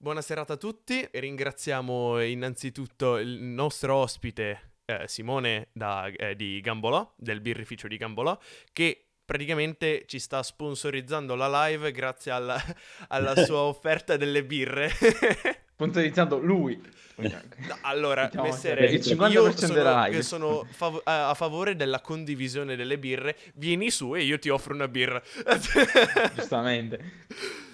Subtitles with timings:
[0.00, 7.14] Buona serata a tutti, ringraziamo innanzitutto il nostro ospite eh, Simone da, eh, di Gambolò,
[7.16, 8.38] del birrificio di Gambolò,
[8.72, 12.62] che praticamente ci sta sponsorizzando la live grazie alla,
[13.08, 14.88] alla sua offerta delle birre.
[15.74, 16.80] Sponsorizzando lui.
[17.80, 23.36] Allora, Diciamo Messere, il 50% io sono, sono fav- a favore della condivisione delle birre.
[23.54, 25.20] Vieni su e io ti offro una birra.
[26.36, 27.66] Giustamente.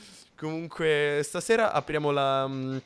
[0.44, 2.76] Comunque, stasera apriamo la, mm,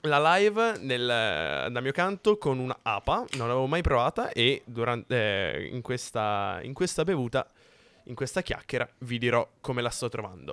[0.00, 3.24] la live nel- da mio canto con una APA.
[3.36, 5.14] Non l'avevo mai provata e durante,
[5.54, 7.48] eh, in, questa, in questa bevuta,
[8.06, 10.52] in questa chiacchiera, vi dirò come la sto trovando.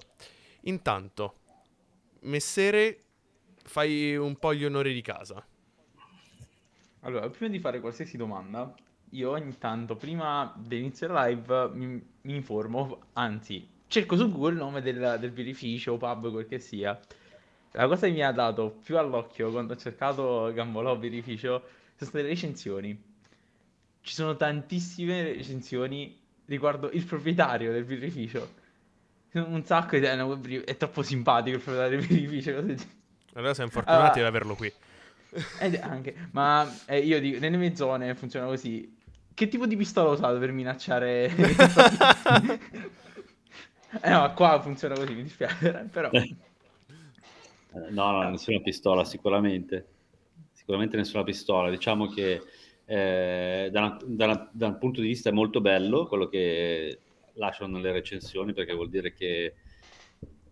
[0.66, 1.38] Intanto,
[2.22, 3.00] Messere,
[3.64, 5.44] fai un po' gli onori di casa.
[7.00, 8.72] Allora, prima di fare qualsiasi domanda,
[9.10, 14.58] io ogni tanto, prima dell'inizio della live, mi, mi informo, anzi, cerco su Google il
[14.58, 17.00] nome del, del birrificio, pub, quel che sia.
[17.74, 21.64] La cosa che mi ha dato più all'occhio quando ho cercato Gambolò birrificio
[21.96, 23.04] sono state le recensioni.
[24.02, 28.62] Ci sono tantissime recensioni riguardo il proprietario del birrificio.
[29.34, 30.06] Un sacco di...
[30.06, 32.64] È, è troppo simpatico il proprietario del birrificio.
[33.36, 34.74] Allora siamo fortunati Allora- ad averlo qui.
[35.60, 38.98] Ed anche, ma eh, io dico, nelle mie zone funziona così.
[39.36, 41.32] Che tipo di pistola ho usato per minacciare?
[44.02, 46.10] eh no, qua funziona così, mi dispiace, però...
[46.12, 46.36] Eh,
[47.90, 49.88] No, no, nessuna pistola, sicuramente.
[50.52, 51.70] Sicuramente nessuna pistola.
[51.70, 52.42] Diciamo che
[52.86, 57.00] eh, da, da da un punto di vista è molto bello quello che
[57.34, 59.54] lasciano nelle recensioni, perché vuol dire che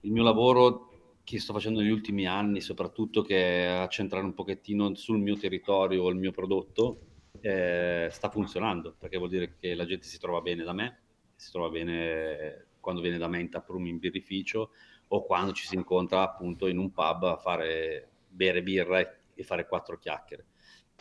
[0.01, 0.89] il mio lavoro
[1.23, 5.37] che sto facendo negli ultimi anni, soprattutto che è a centrare un pochettino sul mio
[5.37, 6.99] territorio il mio prodotto,
[7.39, 10.99] eh, sta funzionando, perché vuol dire che la gente si trova bene da me,
[11.35, 14.71] si trova bene quando viene da me in taproom in birrificio
[15.07, 19.43] o quando ci si incontra appunto in un pub a fare bere birra e, e
[19.43, 20.45] fare quattro chiacchiere.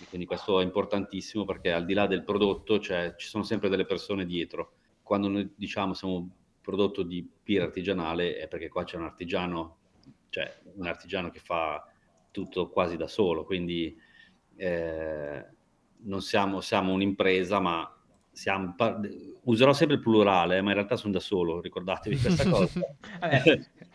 [0.01, 3.69] E Quindi questo è importantissimo perché al di là del prodotto cioè, ci sono sempre
[3.69, 4.75] delle persone dietro.
[5.03, 6.29] Quando noi diciamo siamo un
[6.61, 9.79] prodotto di birra artigianale è perché qua c'è un artigiano,
[10.29, 11.85] cioè un artigiano che fa
[12.31, 13.97] tutto quasi da solo, quindi
[14.57, 15.47] eh,
[16.03, 18.00] non siamo, siamo un'impresa, ma
[18.33, 19.01] siamo, par-
[19.45, 22.81] userò sempre il plurale, eh, ma in realtà sono da solo, ricordatevi questa cosa.
[23.21, 23.43] Vabbè,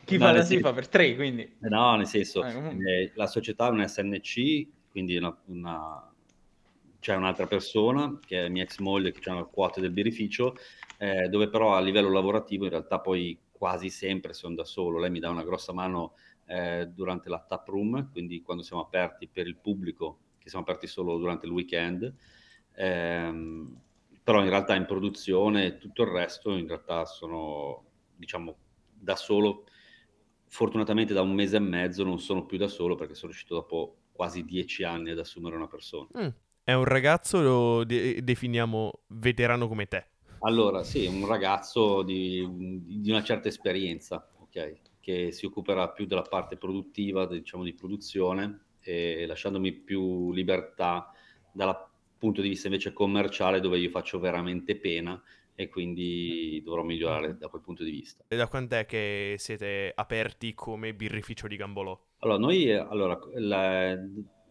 [0.03, 1.41] chi No, fa nel da si senso- fa per tre, quindi...
[1.43, 6.09] eh, No, nel senso, Eh, eh, la società è un SNC, quindi una- una-
[6.99, 10.55] c'è un'altra persona che è mia ex moglie che ha una quota del birrificio,
[10.97, 14.97] eh, dove però a livello lavorativo in realtà poi quasi sempre sono da solo.
[14.99, 16.13] Lei mi dà una grossa mano
[16.47, 20.87] eh, durante la tap room, quindi quando siamo aperti per il pubblico, che siamo aperti
[20.87, 22.11] solo durante il weekend.
[22.75, 23.81] Ehm,
[24.25, 28.57] però in realtà in produzione e tutto il resto in realtà sono diciamo
[28.93, 29.65] da solo
[30.47, 33.97] fortunatamente da un mese e mezzo non sono più da solo perché sono riuscito dopo
[34.13, 36.09] quasi dieci anni ad assumere una persona.
[36.17, 36.27] Mm,
[36.63, 40.07] È un ragazzo, lo de- definiamo veterano come te.
[40.39, 42.47] Allora, sì, un ragazzo di,
[43.01, 48.65] di una certa esperienza, ok, che si occuperà più della parte produttiva, diciamo di produzione,
[48.79, 51.11] e lasciandomi più libertà
[51.51, 51.69] dal
[52.25, 55.21] punto di vista invece commerciale dove io faccio veramente pena
[55.53, 58.25] e quindi dovrò migliorare da quel punto di vista.
[58.27, 61.97] E da quant'è che siete aperti come birrificio di Gambolò?
[62.19, 63.97] Allora, noi, eh, allora, la-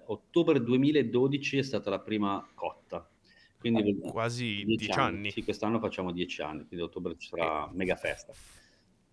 [0.07, 3.09] ottobre 2012 è stata la prima cotta,
[3.59, 5.31] quindi vuol- Quasi dieci dieci anni.
[5.31, 8.33] Sì, quest'anno facciamo dieci anni, quindi ottobre ci sarà mega festa.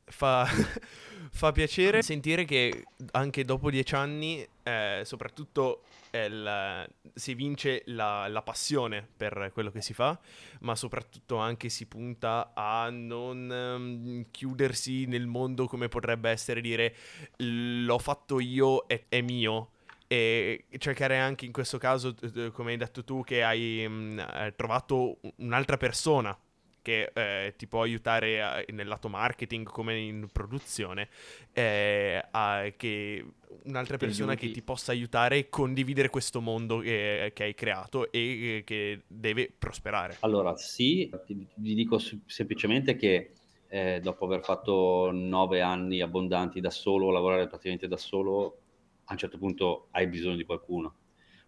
[0.05, 0.45] Fa,
[1.31, 8.27] fa piacere sentire che anche dopo dieci anni, eh, soprattutto eh, il- si vince la,
[8.27, 10.19] la passione per quello che si fa,
[10.61, 16.95] ma soprattutto anche si punta a non ehm, chiudersi nel mondo come potrebbe essere dire
[17.37, 19.71] l'ho fatto io, è, è mio.
[20.07, 22.13] E cercare anche in questo caso,
[22.51, 26.37] come hai detto tu, che hai mm, eh, trovato un'altra persona
[26.81, 31.09] che eh, ti può aiutare a- nel lato marketing come in produzione,
[31.53, 33.25] eh, a- che
[33.63, 38.11] un'altra Ti persona che ti possa aiutare a condividere questo mondo che, che hai creato
[38.11, 40.19] e eh, che deve prosperare.
[40.23, 43.31] Allora, sì, ti, vi dico semplicemente che
[43.67, 48.59] eh, dopo aver fatto nove anni abbondanti da solo, lavorare praticamente da solo,
[49.05, 50.95] a un certo punto hai bisogno di qualcuno,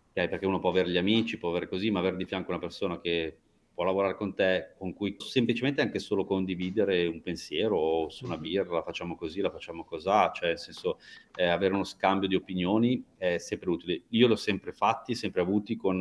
[0.09, 0.27] ok?
[0.27, 3.00] Perché uno può avere gli amici, può avere così, ma avere di fianco una persona
[3.00, 3.38] che
[3.73, 8.37] può lavorare con te, con cui semplicemente anche solo condividere un pensiero o su una
[8.37, 10.99] birra, la facciamo così, la facciamo cosà, cioè nel senso
[11.35, 14.03] eh, avere uno scambio di opinioni è sempre utile.
[14.09, 15.99] Io l'ho sempre fatti, sempre avuti con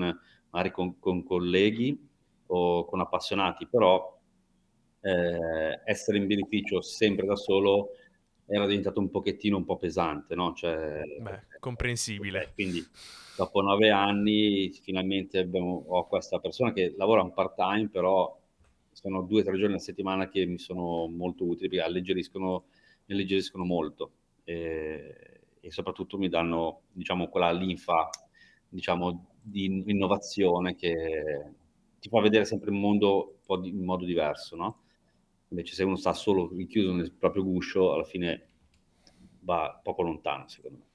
[0.50, 1.98] magari con, con colleghi
[2.46, 4.20] o con appassionati, però
[5.00, 7.88] eh, essere in beneficio sempre da solo
[8.46, 10.52] era diventato un pochettino un po' pesante, no?
[10.54, 12.52] Cioè, Beh, comprensibile.
[12.54, 12.84] quindi
[13.36, 18.38] dopo nove anni finalmente abbiamo, ho questa persona che lavora un part time, però
[18.92, 22.64] sono due o tre giorni a settimana che mi sono molto utili perché alleggeriscono,
[23.06, 24.10] mi alleggeriscono molto
[24.44, 28.10] e, e soprattutto mi danno diciamo quella linfa
[28.68, 31.52] diciamo di innovazione che
[31.98, 34.81] ti fa vedere sempre il mondo un po' di, in modo diverso, no?
[35.52, 38.48] Invece se uno sta solo richiuso nel proprio guscio, alla fine
[39.40, 40.90] va poco lontano, secondo me.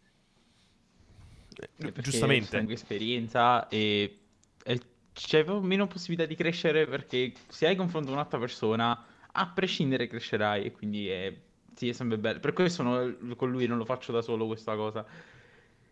[1.88, 2.58] Eh, Giustamente.
[2.72, 4.20] Esperienza e,
[4.64, 4.82] e
[5.14, 10.66] c'è meno possibilità di crescere perché se hai confronto con un'altra persona, a prescindere crescerai
[10.66, 11.36] e quindi è,
[11.76, 12.40] sì, è sempre bello.
[12.40, 15.06] Per questo no, con lui non lo faccio da solo questa cosa.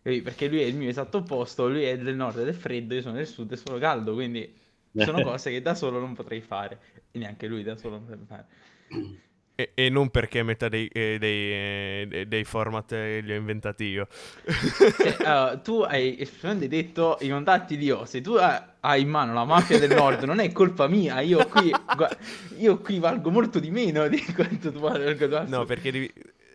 [0.02, 3.00] Perché lui è il mio esatto opposto, lui è del nord ed è freddo, io
[3.00, 4.64] sono del sud e sono caldo, quindi
[5.04, 6.78] sono cose che da solo non potrei fare
[7.10, 8.46] e neanche lui da solo non potrebbe fare.
[9.58, 14.06] E, e, non perché metà dei, eh, dei, eh, dei, format li ho inventati io.
[14.44, 18.20] Cioè, uh, tu hai effettivamente detto i contatti di Ose.
[18.20, 21.20] Tu hai in mano la mafia del nord, non è colpa mia.
[21.20, 21.72] Io qui,
[22.58, 25.44] io qui valgo molto di meno di quanto tu valga.
[25.44, 26.12] No, perché devi,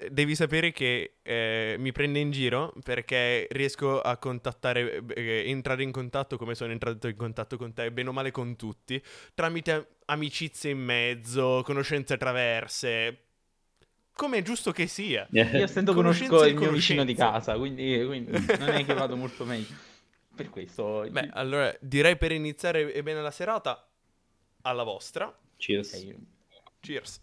[0.09, 5.91] devi sapere che eh, mi prende in giro perché riesco a contattare, eh, entrare in
[5.91, 9.01] contatto come sono entrato in contatto con te, bene o male con tutti,
[9.33, 13.25] tramite amicizie in mezzo, conoscenze traverse.
[14.13, 15.27] Come è giusto che sia.
[15.31, 19.45] Io stento conosco il mio vicino di casa, quindi, quindi non è che vado molto
[19.45, 19.73] meglio.
[20.35, 21.05] Per questo...
[21.09, 23.89] Beh, allora direi per iniziare bene la serata,
[24.61, 25.35] alla vostra.
[25.57, 25.93] Cheers.
[25.93, 26.15] Okay.
[26.79, 27.21] Cheers.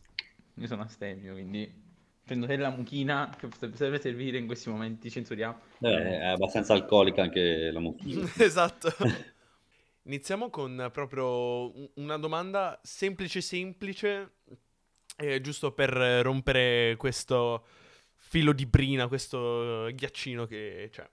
[0.54, 1.86] Io sono astemio, quindi
[2.28, 5.58] prendo della mucchina che potrebbe servire in questi momenti, censuriamo.
[5.80, 8.28] Eh, è abbastanza alcolica anche la mucchina.
[8.36, 8.92] esatto.
[10.04, 14.32] Iniziamo con proprio una domanda semplice semplice,
[15.16, 17.64] eh, giusto per rompere questo
[18.14, 21.08] filo di brina, questo ghiaccino che c'è.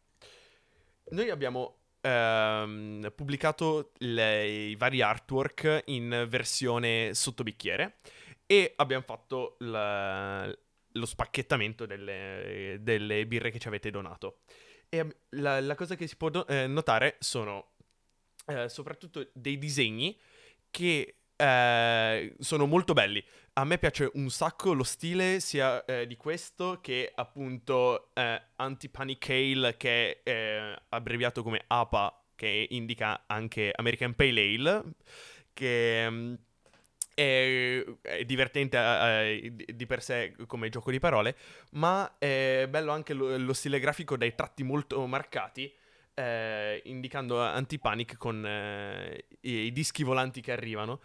[1.11, 7.99] Noi abbiamo ehm, pubblicato le, i vari artwork in versione sottobicchiere
[8.45, 10.53] e abbiamo fatto la,
[10.95, 14.39] lo spacchettamento delle, delle, birre che ci avete donato.
[14.89, 17.73] E la, la cosa che si può do- eh, notare sono
[18.47, 20.17] eh, soprattutto dei disegni
[20.69, 23.23] che eh, sono molto belli.
[23.53, 29.29] A me piace un sacco lo stile sia eh, di questo che appunto eh, Anti-Panic
[29.29, 34.83] Ale che è eh, abbreviato come APA che indica anche American Pale Ale
[35.53, 36.37] che...
[37.15, 41.35] È, è divertente eh, di per sé come gioco di parole,
[41.71, 45.73] ma è bello anche lo, lo stile grafico dai tratti molto marcati,
[46.13, 50.99] eh, indicando Antipanic con eh, i, i, dischi volanti che arrivano.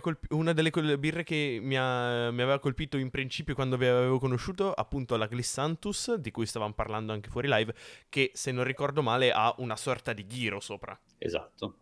[0.00, 4.18] colpito, una delle birre che mi, ha, mi, aveva colpito in principio quando vi avevo
[4.18, 7.72] conosciuto, appunto la Glissantus, di cui stavamo parlando anche fuori live,
[8.08, 10.98] che se non ricordo male ha una sorta di ghiro sopra.
[11.18, 11.76] Esatto,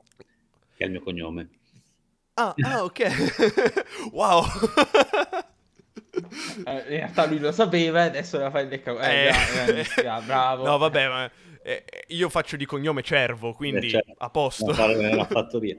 [0.77, 1.49] che è il mio cognome.
[2.39, 3.01] Ah, ah ok.
[4.13, 4.45] wow.
[6.65, 8.97] Eh, in realtà lui lo sapeva e adesso la fa il lecca.
[9.01, 10.65] Eh, eh, eh, bravo.
[10.65, 11.31] No, vabbè, ma
[11.63, 14.15] eh, io faccio di cognome Cervo, quindi certo.
[14.19, 14.67] a posto.
[14.67, 15.77] La fattoria.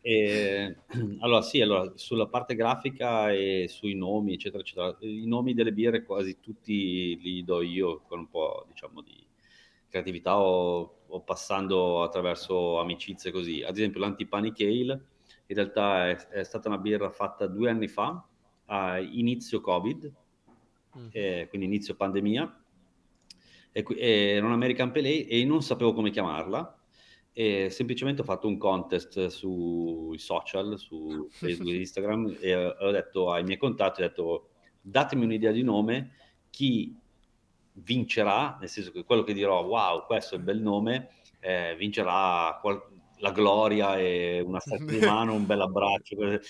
[0.00, 0.76] E,
[1.20, 6.02] allora, sì, allora, sulla parte grafica e sui nomi, eccetera, eccetera, i nomi delle birre
[6.02, 9.22] quasi tutti li do io con un po', diciamo, di
[9.90, 13.62] creatività o, o passando attraverso amicizie così.
[13.62, 15.00] Ad esempio, l'Antipanic Ale
[15.50, 18.24] in realtà è, è, stata una birra fatta due anni fa,
[18.66, 20.12] a inizio Covid,
[20.96, 21.08] mm.
[21.10, 22.64] eh, quindi inizio pandemia,
[23.72, 26.78] e, era un American Pale e non sapevo come chiamarla,
[27.32, 33.32] e semplicemente ho fatto un contest sui social, su Facebook e Instagram, e ho detto
[33.32, 34.48] ai miei contatti, ho detto
[34.80, 36.12] datemi un'idea di nome,
[36.48, 36.96] chi
[37.72, 41.08] vincerà, nel senso che quello che dirò, wow, questo è il bel nome,
[41.40, 46.40] eh, vincerà qual- la gloria e una stretta di mano, un bel abbraccio e,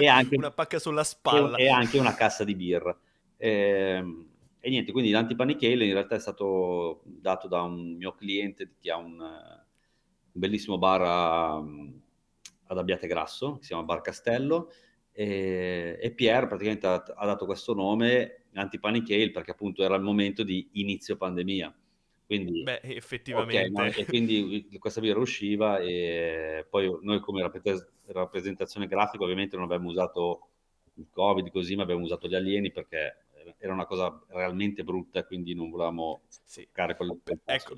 [0.00, 2.96] e anche una pacca sulla spalla e, e anche una cassa di birra.
[3.36, 4.26] E, ehm,
[4.60, 8.90] e niente, quindi l'antipanic ale in realtà è stato dato da un mio cliente che
[8.90, 14.70] ha un, un bellissimo bar a, ad Abbiate Grasso, che si chiama Bar Castello,
[15.12, 20.02] e, e Pierre praticamente ha, ha, dato questo nome antipanic ale perché appunto era il
[20.02, 21.74] momento di inizio pandemia
[22.28, 23.70] quindi, Beh, effettivamente.
[23.70, 23.96] Okay, no?
[23.96, 27.40] E quindi questa birra usciva e poi noi come
[28.04, 30.48] rappresentazione grafica ovviamente non abbiamo usato
[30.96, 33.24] il Covid così, ma abbiamo usato gli alieni perché
[33.56, 36.68] era una cosa realmente brutta quindi non volevamo sì.
[36.70, 37.74] fare quel, quel ecco.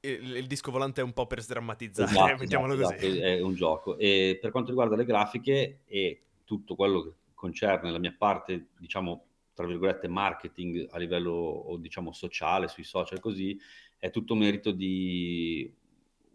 [0.00, 3.06] Il, il, disco volante è un po' per sdrammatizzare, esatto, mettiamolo esatto, così.
[3.08, 3.98] Esatto, è un gioco.
[3.98, 9.31] E per quanto riguarda le grafiche e tutto quello che concerne la mia parte, diciamo,
[9.54, 13.58] tra virgolette, marketing a livello, diciamo, sociale, sui social così,
[13.98, 15.72] è tutto merito di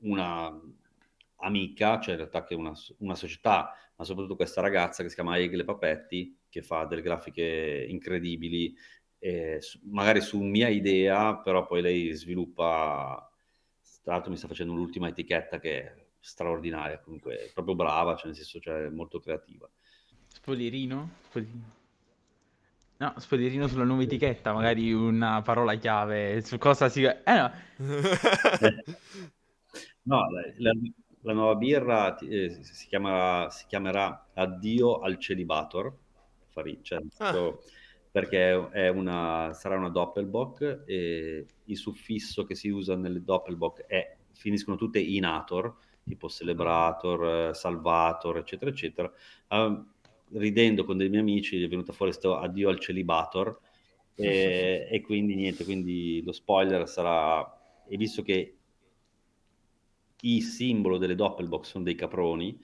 [0.02, 0.58] una
[1.38, 5.16] amica, cioè in realtà che è una, una società, ma soprattutto questa ragazza che si
[5.16, 8.76] chiama Egle Papetti, che fa delle grafiche incredibili,
[9.20, 13.30] eh, magari su mia idea, però poi lei sviluppa,
[14.04, 18.28] tra l'altro mi sta facendo l'ultima etichetta che è straordinaria, comunque è proprio brava, cioè
[18.28, 19.70] nel senso, cioè molto creativa.
[20.28, 21.10] Spoglierino?
[21.30, 21.76] Spoglierino.
[23.00, 27.04] No, spoglierino sulla nuova etichetta, magari una parola chiave su cosa si...
[27.04, 27.52] Eh no!
[30.02, 30.72] no, la, la,
[31.22, 35.96] la, nuova birra eh, si, chiamerà, si, chiamerà Addio al Celibator,
[36.82, 37.56] cioè, ah.
[38.10, 44.18] perché è una, sarà una Doppelbock e il suffisso che si usa nelle Doppelbock è,
[44.34, 45.72] finiscono tutte in Ator,
[46.04, 49.12] tipo Celebrator, Salvator, eccetera, eccetera.
[49.50, 49.86] Uh,
[50.34, 53.60] ridendo con dei miei amici è venuta fuori questo addio al celibator
[54.16, 58.56] e, e, quindi niente, quindi lo spoiler sarà, e visto che
[60.20, 62.60] il simbolo delle Doppelbox sono dei caproni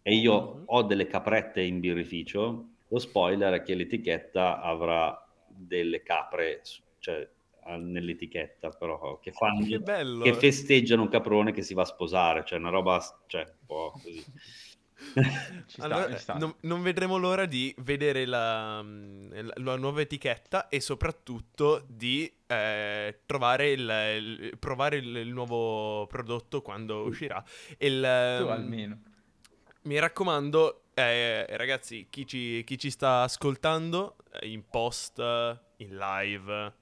[0.00, 0.62] e io mm-hmm.
[0.66, 6.62] ho delle caprette in birrificio, lo spoiler è che l'etichetta avrà delle capre,
[6.98, 7.28] cioè
[7.66, 12.58] nell'etichetta però che fanno che, che, festeggiano un caprone che si va a sposare cioè
[12.58, 14.22] una roba cioè un po' così
[15.78, 16.08] allora,
[16.38, 23.20] non, non, vedremo l'ora di vedere la, la, la, nuova etichetta e soprattutto di eh,
[23.26, 27.42] trovare il, il, provare il, il, nuovo prodotto quando uscirà.
[27.78, 29.00] Il, tu almeno.
[29.82, 36.72] Mi raccomando, eh, ragazzi, chi ci, chi ci, sta ascoltando eh, in post, in live,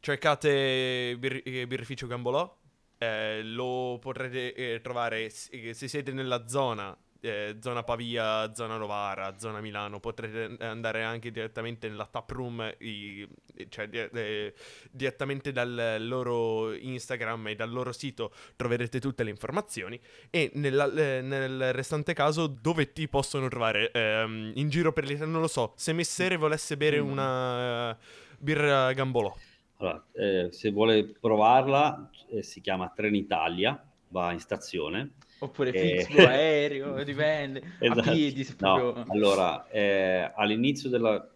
[0.00, 2.58] cercate bir- Birrificio Gambolò
[3.02, 9.62] eh, lo potrete eh, trovare se siete nella zona, eh, zona Pavia, zona Novara, zona
[9.62, 13.26] Milano, potrete andare anche direttamente nella taproom, i,
[13.70, 14.52] cioè di, eh,
[14.90, 21.22] direttamente dal loro Instagram e dal loro sito troverete tutte le informazioni e nella, eh,
[21.22, 23.90] nel restante caso dove ti possono trovare?
[23.92, 27.08] Ehm, in giro per l'Italia, non lo so, se Messere volesse bere mm.
[27.08, 27.98] una
[28.38, 29.34] birra Gambolò.
[29.80, 35.14] Allora, eh, se vuole provarla, eh, si chiama Trenitalia, va in stazione.
[35.38, 38.00] Oppure eh, Flixbus aereo, dipende, esatto.
[38.00, 38.44] a piedi.
[38.44, 38.92] Proprio...
[38.92, 41.26] no, allora, eh, all'inizio della,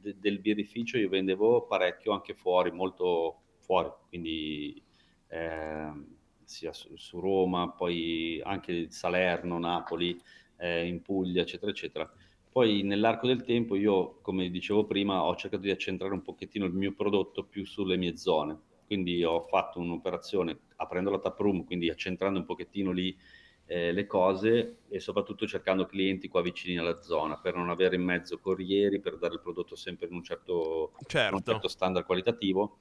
[0.00, 4.82] de, del birrificio io vendevo parecchio anche fuori, molto fuori, quindi
[5.28, 6.04] ehm,
[6.42, 10.20] sia su, su, Roma, poi anche Salerno, Napoli,
[10.56, 12.12] eh, in Puglia, eccetera, eccetera
[12.52, 16.74] poi nell'arco del tempo io, come dicevo prima, ho cercato di accentrare un pochettino il
[16.74, 18.60] mio prodotto più sulle mie zone.
[18.84, 23.16] Quindi ho fatto un'operazione aprendo la taproom, quindi accentrando un pochettino lì
[23.64, 28.02] eh, le cose e soprattutto cercando clienti qua vicini alla zona per non avere in
[28.02, 31.34] mezzo corrieri, per dare il prodotto sempre in un certo, certo.
[31.34, 32.80] Un certo standard qualitativo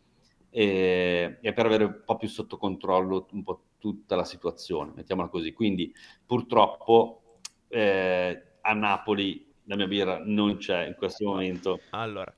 [0.50, 5.30] e, e, per avere un po' più sotto controllo un po' tutta la situazione, mettiamola
[5.30, 5.54] così.
[5.54, 5.94] Quindi
[6.26, 11.80] purtroppo eh, a Napoli la mia birra non c'è in questo momento.
[11.92, 12.34] Allora,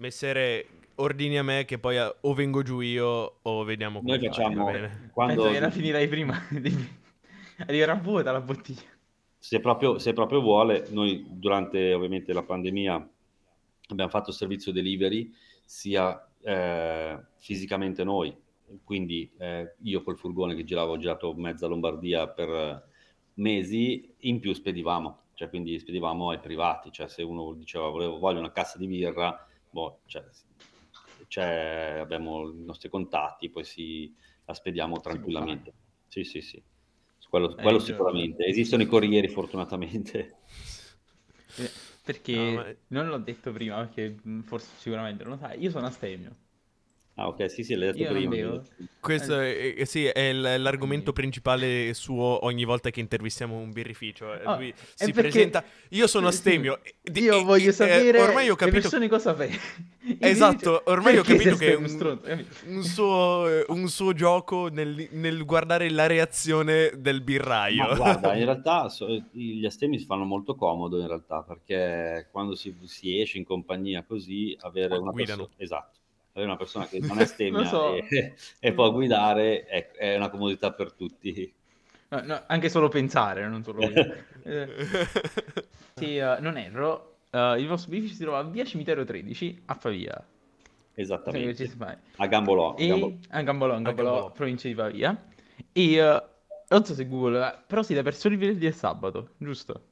[0.00, 4.26] Messere, ordini a me che poi eh, o vengo giù io o vediamo come Noi
[4.26, 4.64] facciamo...
[4.64, 5.10] Bene.
[5.12, 5.42] Quando...
[5.42, 6.38] Penso che la finirai prima,
[7.66, 8.88] arriverà vuota la bottiglia.
[9.36, 13.10] Se proprio, se proprio vuole, noi durante ovviamente la pandemia
[13.88, 15.30] abbiamo fatto servizio delivery
[15.64, 18.34] sia eh, fisicamente noi,
[18.82, 22.88] quindi eh, io col furgone che giravo, ho girato mezza Lombardia per
[23.34, 28.40] mesi, in più spedivamo cioè quindi spedivamo ai privati, cioè se uno diceva volevo, voglio
[28.40, 30.22] una cassa di birra, boh, cioè,
[31.28, 35.72] cioè, abbiamo i nostri contatti, poi si, la spediamo tranquillamente.
[36.08, 36.62] Sì, sì, sì,
[37.30, 38.44] quello, eh, quello sicuramente.
[38.44, 40.40] Esistono i corrieri fortunatamente.
[41.56, 41.70] Eh,
[42.04, 42.74] perché no, ma...
[42.88, 46.36] non l'ho detto prima, perché forse sicuramente non lo sai, io sono astemio.
[47.20, 48.62] Ah, ok, sì, sì, l'hai detto Io prima.
[48.98, 54.26] Questo è, eh, sì, è l'argomento principale suo ogni volta che intervistiamo un birrificio.
[54.42, 55.62] Oh, Lui si presenta.
[55.90, 56.80] Io sono astemio.
[57.02, 58.76] Sì, io voglio eh, sapere ormai ho capito...
[58.76, 59.50] le persone cosa fai.
[60.18, 61.84] Esatto, ormai ho capito che un,
[62.68, 67.86] un, suo, un, suo, gioco nel, nel, guardare la reazione del birraio.
[67.86, 72.54] Ma guarda, in realtà so, gli astemi si fanno molto comodo in realtà perché quando
[72.54, 75.46] si, si esce in compagnia così avere una persona...
[75.58, 75.98] Esatto
[76.32, 77.94] avere una persona che non è stemmia so.
[77.94, 81.52] e, e, può guidare è, è, una comodità per tutti.
[82.08, 83.82] No, no, anche solo pensare, non solo
[84.42, 84.68] eh,
[85.94, 89.74] sì, uh, non erro, uh, il vostro bificio si trova a via Cimitero 13 a
[89.76, 90.26] Pavia.
[90.94, 91.70] Esattamente.
[92.16, 92.74] A Gambolò.
[92.76, 92.88] E...
[92.88, 93.14] Gambolò.
[93.28, 95.24] A Gambolò, in Gambolò, provincia di Pavia.
[95.72, 96.20] E uh,
[96.68, 99.84] non so se Google, però si da per soli venerdì e sabato, giusto?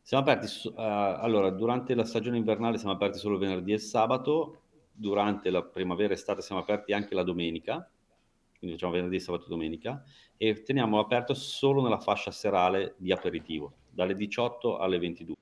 [0.00, 4.60] Siamo aperti, su- allora, durante la stagione invernale siamo aperti solo venerdì e sabato,
[4.98, 7.88] durante la primavera e estate siamo aperti anche la domenica,
[8.58, 10.02] quindi facciamo venerdì, sabato e domenica,
[10.36, 15.34] e teniamo aperto solo nella fascia serale di aperitivo, dalle 18 alle 22.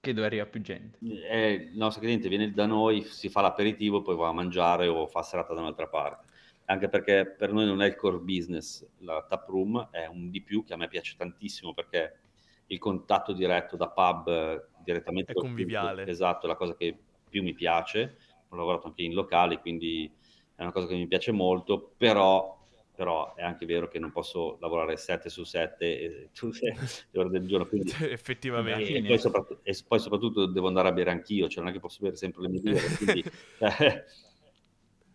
[0.00, 0.98] Che dove arriva più gente.
[1.00, 5.06] Eh, il nostro cliente viene da noi, si fa l'aperitivo, poi va a mangiare o
[5.06, 6.26] fa serata da un'altra parte.
[6.66, 10.42] Anche perché per noi non è il core business, la tap room è un di
[10.42, 12.18] più che a me piace tantissimo perché
[12.66, 16.06] il contatto diretto da pub eh, direttamente È conviviale.
[16.06, 16.96] esatto, è la cosa che
[17.28, 18.16] più mi piace.
[18.48, 20.10] Ho lavorato anche in locali, quindi
[20.54, 22.58] è una cosa che mi piace molto, però,
[22.94, 26.74] però è anche vero che non posso lavorare 7 su 7 e tutte
[27.10, 28.92] le ore del giorno, quindi Effettivamente.
[28.92, 31.80] e, poi soprattutto, e poi soprattutto devo andare a bere anch'io, cioè non è che
[31.80, 33.24] posso bere sempre le mie birre, quindi
[33.58, 34.04] eh,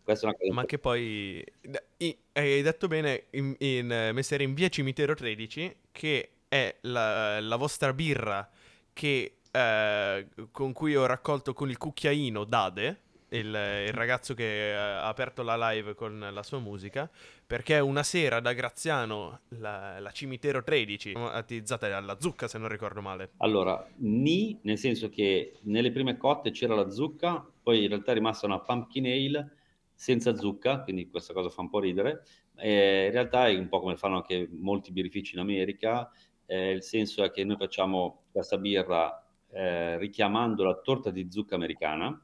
[0.03, 1.43] questa è una cosa Ma che poi
[2.33, 7.93] hai detto bene in, in Messere in via Cimitero 13 che è la, la vostra
[7.93, 8.47] birra
[8.93, 13.01] che, eh, con cui ho raccolto con il cucchiaino Dade,
[13.33, 13.47] il,
[13.87, 17.09] il ragazzo che eh, ha aperto la live con la sua musica,
[17.45, 23.01] perché una sera da Graziano la, la Cimitero 13, battezzata alla zucca se non ricordo
[23.01, 23.31] male.
[23.37, 28.15] Allora, ni nel senso che nelle prime cotte c'era la zucca, poi in realtà è
[28.15, 29.57] rimasta una pumpkin ale
[29.93, 32.23] senza zucca, quindi questa cosa fa un po' ridere.
[32.55, 36.09] Eh, in realtà è un po' come fanno anche molti birrifici in America,
[36.45, 41.55] eh, il senso è che noi facciamo questa birra eh, richiamando la torta di zucca
[41.55, 42.19] americana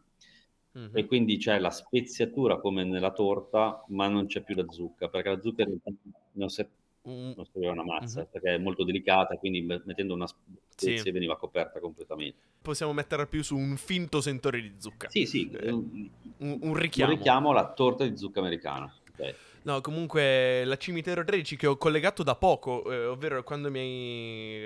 [0.88, 0.98] Mhm.
[0.98, 5.29] e quindi c'è la speziatura come nella torta, ma non c'è più la zucca, perché
[5.29, 5.91] la zucca in realtà
[6.33, 6.65] non si
[7.01, 8.27] Un- non serviva una mazza, Mhm.
[8.29, 10.36] perché è molto delicata, quindi me- mettendo una Sì.
[10.67, 12.48] spezia veniva coperta completamente.
[12.62, 15.09] possiamo metterla più su un finto sentore di zucca.
[15.09, 16.09] Sì, sì, Eh, un,
[16.39, 17.12] un, un un richiamo.
[17.13, 18.93] richiamo alla torta di zucca americana.
[19.17, 19.36] ok?
[19.63, 23.79] No, comunque la Cimitero 13 che ho collegato da poco, eh, ovvero quando mi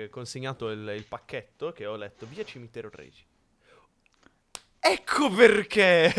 [0.02, 3.24] hai consegnato il, il pacchetto che ho letto via Cimitero 13.
[4.86, 6.12] Ecco perché!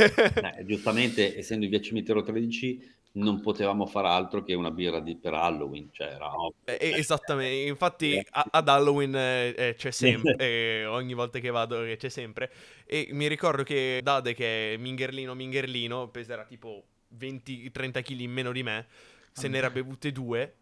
[0.58, 5.34] Eh, giustamente, essendo via Cimitero 13, non potevamo fare altro che una birra di- per
[5.34, 6.32] Halloween, cioè era.
[6.66, 8.26] Eh, esattamente, infatti Eh.
[8.32, 12.52] a- ad Halloween eh, eh, c'è sempre, eh, ogni volta che vado eh, c'è sempre.
[12.86, 18.52] E mi ricordo che Dade, che è Mingerlino Mingerlino, peserà tipo 20-30 kg in meno
[18.52, 18.88] di me,
[19.32, 20.54] se ne era bevute due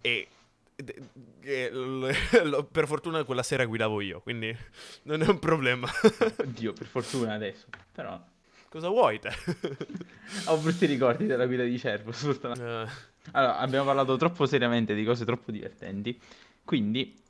[0.00, 0.26] e...
[2.70, 4.56] per fortuna quella sera guidavo io, quindi
[5.04, 5.88] non è un problema.
[6.38, 7.66] Oddio, per fortuna adesso.
[7.92, 8.20] Però
[8.68, 9.30] Cosa vuoi te?
[10.46, 12.92] ho brutti ricordi della guida di Cervo, sfortunatamente.
[12.92, 16.18] Eh, Allora, abbiamo parlato troppo seriamente di cose troppo divertenti,
[16.64, 17.20] quindi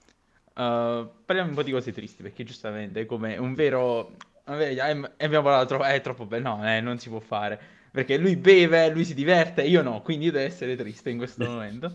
[0.55, 4.17] eh, parliamo un po' di cose tristi, perché giustamente come un vero...
[4.47, 5.85] eh, abbiamo parlato troppo...
[5.85, 7.59] È troppo bello, no, eh, non si può fare,
[7.91, 11.45] perché lui beve, lui si diverte, io no, quindi io devo essere triste in questo
[11.45, 11.95] momento.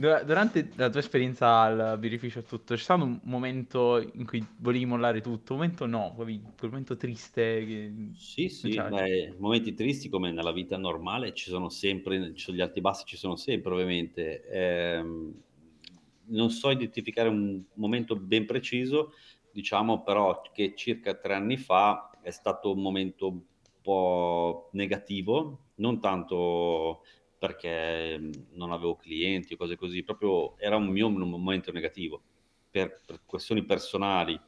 [0.00, 4.86] Dura- Durante la tua esperienza al birrificio tutto, c'è stato un momento in cui volevi
[4.86, 5.52] mollare tutto?
[5.52, 7.92] Un momento no, quel momento triste che...
[8.12, 12.60] Sì, sì, beh, momenti tristi come nella vita normale ci sono sempre, ci sono gli
[12.60, 14.44] alti e bassi, ci sono sempre ovviamente.
[14.48, 15.32] Ehm,
[16.26, 19.12] non so identificare un momento ben preciso,
[19.50, 23.40] diciamo però che circa tre anni fa è stato un momento un
[23.80, 27.02] po' negativo, non tanto
[27.40, 32.22] perché mm, non avevo clienti o cose così, proprio era un mio momento negativo
[32.70, 34.38] per, per questioni personali.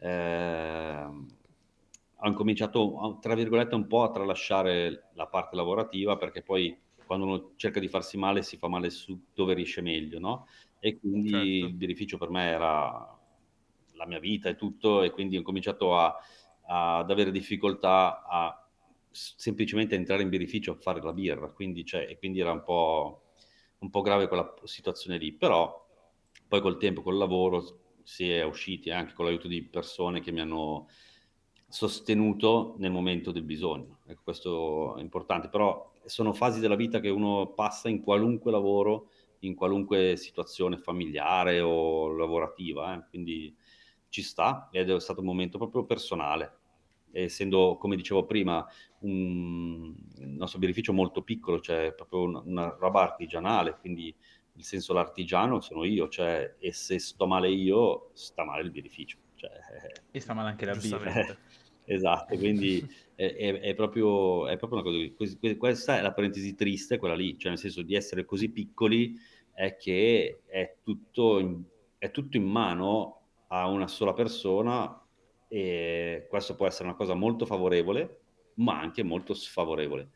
[0.00, 1.26] ehm,
[2.18, 7.26] ho incominciato, a- tra virgolette, un po' a tralasciare la parte lavorativa perché poi quando
[7.26, 10.46] uno cerca di farsi male si fa male su dove riesce meglio, no?
[10.78, 11.66] E quindi Certo.
[11.66, 13.18] il birrificio per me era
[13.94, 16.16] la mia vita e tutto e quindi ho cominciato a-
[16.66, 18.63] ad avere difficoltà a
[19.14, 23.22] semplicemente entrare in birrificio a fare la birra, quindi, cioè, e quindi era un po',
[23.78, 25.82] un po' grave quella situazione lì, però
[26.48, 30.40] poi col tempo, col lavoro si è usciti anche con l'aiuto di persone che mi
[30.40, 30.88] hanno
[31.68, 33.98] sostenuto nel momento del bisogno.
[34.06, 39.08] Ecco, questo è importante, però sono fasi della vita che uno passa in qualunque lavoro,
[39.40, 43.54] in qualunque situazione familiare o lavorativa, eh, quindi
[44.08, 46.58] ci sta ed è stato un momento proprio personale.
[47.22, 48.66] Essendo, come dicevo prima,
[49.00, 54.14] un il nostro birrificio molto piccolo, cioè proprio una, una roba artigianale, quindi
[54.56, 59.18] il senso l'artigiano sono io, cioè, e se sto male io, sta male il birrificio.
[59.34, 59.50] Cioè,
[60.12, 61.12] E sta male anche la birra.
[61.14, 61.38] Giustamente.
[61.84, 65.56] esatto, quindi è, è- è proprio, è proprio una cosa.
[65.56, 69.14] Questa è la parentesi triste, quella lì, cioè nel senso di essere così piccoli,
[69.52, 71.62] è che è tutto in,
[71.98, 74.98] è tutto in mano a una sola persona
[75.54, 78.22] e questo può essere una cosa molto favorevole,
[78.54, 80.08] ma anche molto sfavorevole.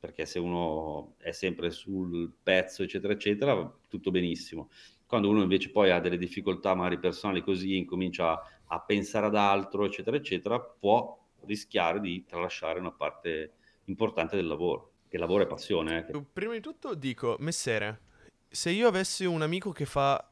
[0.00, 4.70] Perché se uno è sempre sul pezzo, eccetera, eccetera, tutto benissimo.
[5.04, 9.36] Quando uno invece poi ha delle difficoltà magari personali così, incomincia a, a pensare ad
[9.36, 13.52] altro, eccetera, eccetera, può rischiare di tralasciare una parte
[13.84, 16.06] importante del lavoro, che lavoro è passione.
[16.08, 16.24] Eh.
[16.32, 18.00] Prima di tutto dico, messere,
[18.48, 20.26] se io avessi un amico che fa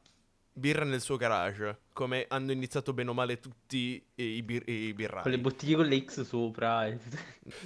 [0.53, 5.23] birra nel suo garage, come hanno iniziato bene o male tutti i, bir- i birrai.
[5.23, 6.87] Con le bottiglie con le X sopra.
[6.87, 6.97] E...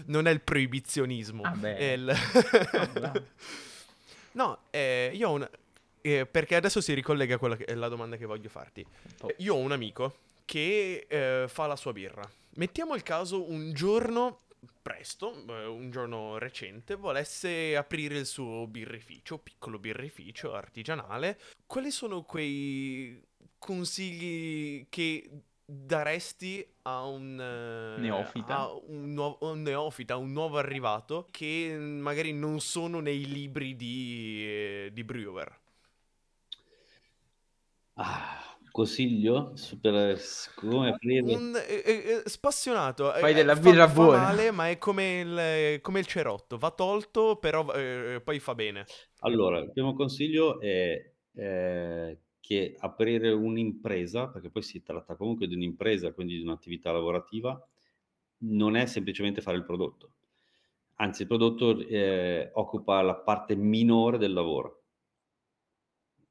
[0.05, 1.43] non è il proibizionismo.
[1.43, 1.59] Ah.
[1.61, 2.15] È il...
[4.33, 5.49] no, eh, io ho una...
[6.01, 8.85] Eh, perché adesso si ricollega a quella che è la domanda che voglio farti.
[9.21, 9.33] Oh.
[9.37, 12.27] Io ho un amico che eh, fa la sua birra.
[12.55, 14.39] Mettiamo il caso un giorno
[14.81, 22.23] presto, eh, un giorno recente, volesse aprire il suo birrificio, piccolo birrificio artigianale, quali sono
[22.23, 23.21] quei
[23.57, 25.29] consigli che
[25.69, 28.59] daresti a un uh, neofita.
[28.59, 34.43] A un, nuovo, un neofita, un nuovo arrivato che magari non sono nei libri di,
[34.45, 35.59] eh, di Brewer?
[37.95, 40.21] Ah, consiglio per
[40.53, 41.33] come aprire?
[41.33, 44.17] un, eh, eh, spassionato fai della birra fa, buona.
[44.17, 48.53] fa male ma è come il, come il cerotto va tolto però eh, poi fa
[48.53, 48.85] bene.
[49.21, 55.55] Allora il primo consiglio è eh, che aprire un'impresa perché poi si tratta comunque di
[55.55, 57.59] un'impresa quindi di un'attività lavorativa
[58.41, 60.11] non è semplicemente fare il prodotto.
[60.99, 64.76] Anzi il prodotto eh, occupa la parte minore del lavoro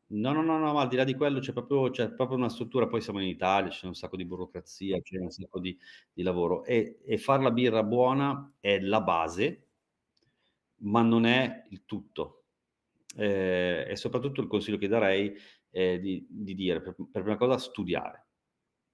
[0.08, 2.48] No, no, no, no, ma al di là di quello c'è proprio c'è proprio una
[2.48, 5.76] struttura, poi siamo in Italia, c'è un sacco di burocrazia, c'è un sacco di
[6.12, 9.66] di lavoro e e far la birra buona è la base,
[10.78, 12.44] ma non è il tutto.
[13.16, 15.34] Ehm, e soprattutto il consiglio che darei
[15.70, 18.26] è di di dire per per prima cosa studiare,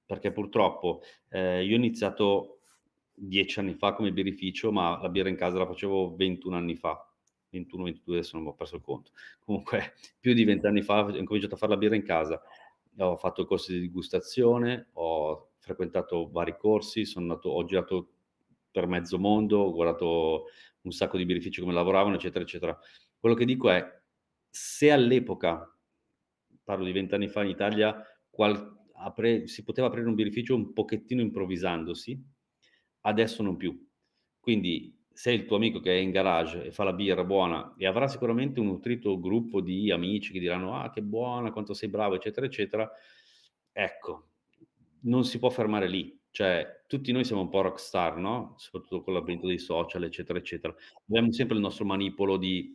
[0.06, 2.60] perché purtroppo, ehm, io ho iniziato
[3.14, 7.11] 10 anni fa come birrificio, ma la birra in casa la facevo 21 anni fa.
[7.52, 9.12] 21, 22, adesso non ho perso il conto.
[9.44, 12.40] Comunque, più di 20 anni fa ho incominciato a fare la birra in casa.
[12.98, 18.10] Ho fatto corsi di degustazione, ho frequentato vari corsi, sono andato, ho girato
[18.70, 20.46] per mezzo mondo, ho guardato
[20.82, 22.78] un sacco di birrifici come lavoravano, eccetera, eccetera.
[23.18, 24.00] Quello che dico è,
[24.48, 25.72] se all'epoca,
[26.64, 30.72] parlo di 20 anni fa in Italia, qual, apre, si poteva aprire un birrificio un
[30.72, 32.20] pochettino improvvisandosi,
[33.02, 33.88] adesso non più.
[34.40, 37.86] Quindi se il tuo amico che è in garage e fa la birra buona e
[37.86, 42.14] avrà sicuramente un nutrito gruppo di amici che diranno ah che buona, quanto sei bravo,
[42.14, 42.90] eccetera, eccetera,
[43.72, 44.28] ecco,
[45.02, 46.18] non si può fermare lì.
[46.30, 48.54] Cioè, tutti noi siamo un po' rockstar, no?
[48.56, 50.74] Soprattutto con l'avvento dei social, eccetera, eccetera.
[51.06, 52.74] Abbiamo sempre il nostro manipolo di,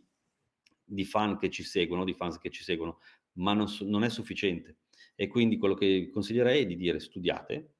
[0.84, 3.00] di fan che ci seguono, di fans che ci seguono,
[3.34, 4.78] ma non, non è sufficiente.
[5.16, 7.74] E quindi quello che consiglierei è di dire studiate,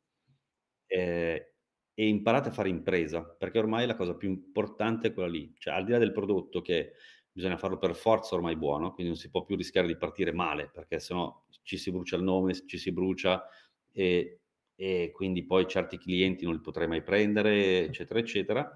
[0.87, 1.55] eh,
[1.99, 5.53] e imparate a fare impresa, perché ormai la cosa più importante è quella lì.
[5.59, 6.93] Cioè, al di là del prodotto che
[7.33, 10.71] bisogna farlo per forza ormai buono, quindi non si può più rischiare di partire male,
[10.73, 13.45] perché sennò ci si brucia il nome, ci si brucia
[13.91, 14.43] e,
[14.77, 18.73] e quindi poi certi clienti non li potrei mai prendere, eccetera, eccetera.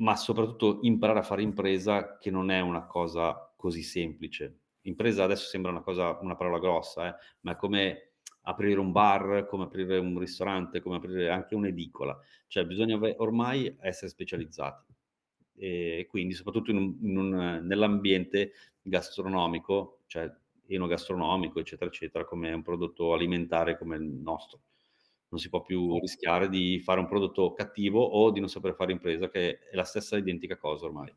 [0.00, 4.62] Ma soprattutto imparare a fare impresa, che non è una cosa così semplice.
[4.82, 8.07] Impresa adesso sembra una cosa, una parola grossa, eh, ma è come
[8.48, 12.18] aprire un bar, come aprire un ristorante, come aprire anche un'edicola.
[12.46, 14.94] Cioè bisogna ormai essere specializzati.
[15.54, 20.32] E quindi soprattutto in un, in un, nell'ambiente gastronomico, cioè
[20.66, 24.60] enogastronomico, eccetera, eccetera, come un prodotto alimentare come il nostro.
[25.28, 28.92] Non si può più rischiare di fare un prodotto cattivo o di non saper fare
[28.92, 31.14] impresa, che è la stessa identica cosa ormai.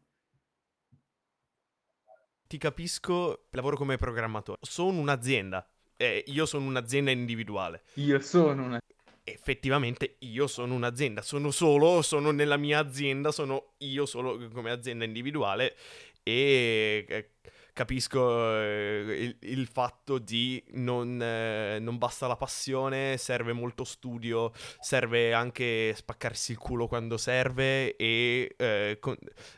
[2.45, 4.59] Ti capisco, lavoro come programmatore.
[4.61, 5.65] Sono un'azienda,
[6.01, 7.83] eh, io sono un'azienda individuale.
[7.95, 8.79] Io sono una...
[9.23, 15.05] Effettivamente io sono un'azienda, sono solo, sono nella mia azienda, sono io solo come azienda
[15.05, 15.75] individuale
[16.23, 17.29] e eh,
[17.71, 24.51] capisco eh, il, il, fatto di non, eh, non, basta la passione, serve molto studio,
[24.79, 29.15] serve anche spaccarsi il culo quando serve e eh, con,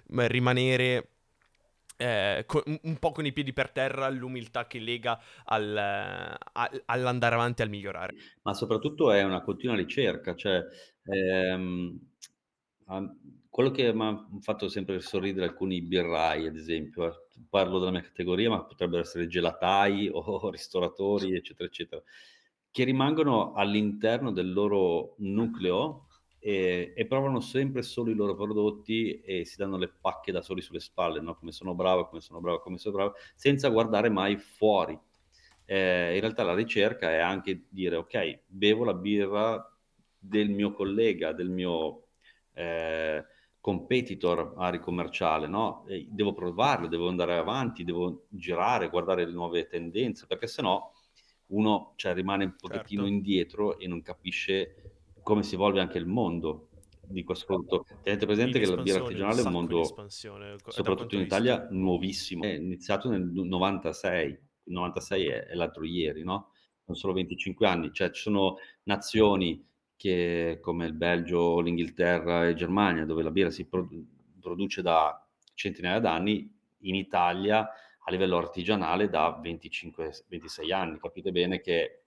[0.08, 1.12] rimanere
[2.03, 7.35] eh, con, un po' con i piedi per terra, l'umiltà che lega al, a, all'andare
[7.35, 8.13] avanti, al migliorare.
[8.41, 10.61] Ma soprattutto è una continua ricerca, cioè
[11.05, 11.97] ehm,
[13.49, 17.13] quello che mi ha fatto sempre sorridere alcuni birrai, ad esempio, eh,
[17.49, 22.01] parlo della mia categoria, ma potrebbero essere gelatai o ristoratori, eccetera, eccetera,
[22.69, 26.07] che rimangono all'interno del loro nucleo
[26.45, 30.60] e, e, provano sempre solo i loro prodotti e si danno le pacche da soli
[30.60, 31.36] sulle spalle, no?
[31.36, 34.99] come sono bravo, come sono bravo, come sono bravo, senza guardare mai fuori.
[35.63, 39.73] Eh, in realtà la ricerca è anche dire, ok, bevo la birra
[40.19, 42.08] del mio collega, del mio,
[42.51, 43.23] eh,
[43.62, 45.86] competitor area commerciale, no?
[45.88, 50.91] E devo provarlo, devo andare avanti, devo girare, guardare le nuove tendenze, perché sennò
[51.47, 53.15] uno cioè, rimane un pochettino certo.
[53.15, 54.83] indietro e non capisce
[55.23, 56.69] come si evolve anche il mondo
[57.07, 57.86] di questo prodotto.
[58.01, 59.83] Tenete presente che la birra artigianale è un mondo,
[60.67, 62.43] soprattutto in Italia, nuovissimo.
[62.43, 66.51] È iniziato nel 96, il 96 è, è l'altro ieri, no?
[66.83, 73.05] Sono solo 25 anni, cioè ci sono nazioni che, come il Belgio, l'Inghilterra e Germania,
[73.05, 74.05] dove la birra si produ-
[74.39, 77.69] produce da centinaia d'anni, in Italia
[78.05, 80.99] a livello artigianale da 25-26 anni.
[80.99, 82.02] Capite bene che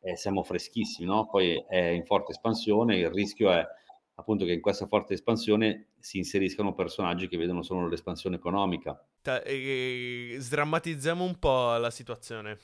[0.00, 1.28] eh, siamo freschissimi, no?
[1.28, 3.66] Poi è in forte espansione, il rischio è
[4.14, 9.00] appunto che in questa forte espansione si inseriscano personaggi che vedono solo l'espansione economica.
[9.22, 12.58] Ta- eh, sdrammatizziamo un po' la situazione.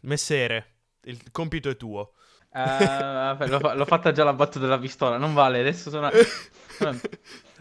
[0.00, 0.66] Messere,
[1.04, 2.12] il compito è tuo.
[2.52, 6.10] Uh, l'ho, l'ho, fatta già la battuta della pistola, non vale, adesso sono...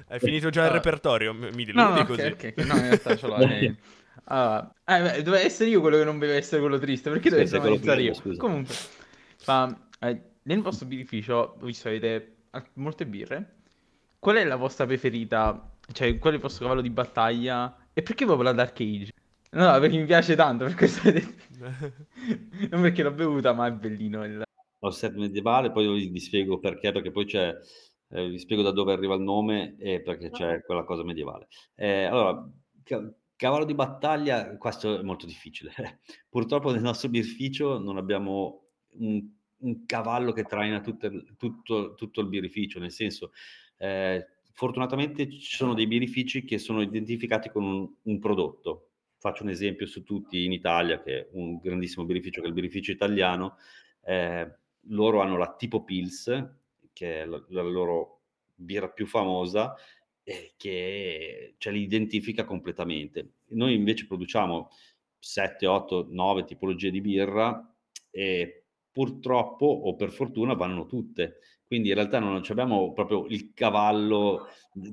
[0.07, 1.33] Hai finito già il repertorio?
[1.33, 2.21] Mi diludi no, no, così.
[2.21, 2.65] Okay, okay.
[2.65, 3.37] No, in realtà ce l'ho.
[3.45, 3.75] Eh.
[4.27, 8.01] Uh, eh, doveva essere io quello che non deve essere quello triste, perché dovevo essere
[8.01, 8.13] io?
[8.13, 8.39] Scusa.
[8.39, 8.73] Comunque,
[9.45, 12.35] ma eh, nel vostro birrificio, visto che avete
[12.73, 13.55] molte birre,
[14.19, 15.71] qual è la vostra preferita?
[15.91, 17.77] Cioè, qual è il vostro cavallo di battaglia?
[17.93, 19.11] E perché proprio la Dark Age?
[19.51, 21.09] No, perché mi piace tanto, per questo
[22.69, 24.43] non perché l'ho bevuta, ma è bellino il...
[24.79, 27.53] Lo set medievale, poi vi spiego perché, perché poi c'è...
[28.09, 31.47] Eh, vi spiego da dove arriva il nome e perché c'è quella cosa medievale.
[31.73, 32.47] Eh, allora,
[33.35, 35.71] cavallo di battaglia, questo è molto difficile.
[36.29, 38.65] Purtroppo nel nostro birrificio non abbiamo
[38.97, 43.31] un un cavallo che traina tutto, tutto, tutto il birrificio, nel senso,
[43.77, 48.89] eh, fortunatamente ci sono dei birrifici che sono identificati con un, un, prodotto.
[49.17, 52.55] Faccio un esempio su tutti in Italia, che è un grandissimo birrificio, che è il
[52.55, 53.57] birrificio italiano.
[54.03, 54.57] Eh,
[54.89, 56.25] loro hanno la Tipo Pils,
[56.93, 58.21] che è la, la loro
[58.53, 59.75] birra più famosa,
[60.23, 63.33] eh, che ce li identifica completamente.
[63.49, 64.69] Noi invece produciamo
[65.19, 67.75] 7, 8, 9 tipologie di birra
[68.09, 68.64] e
[68.95, 71.39] purtroppo o per fortuna vanno tutte.
[71.67, 74.47] Quindi in realtà non abbiamo proprio il cavallo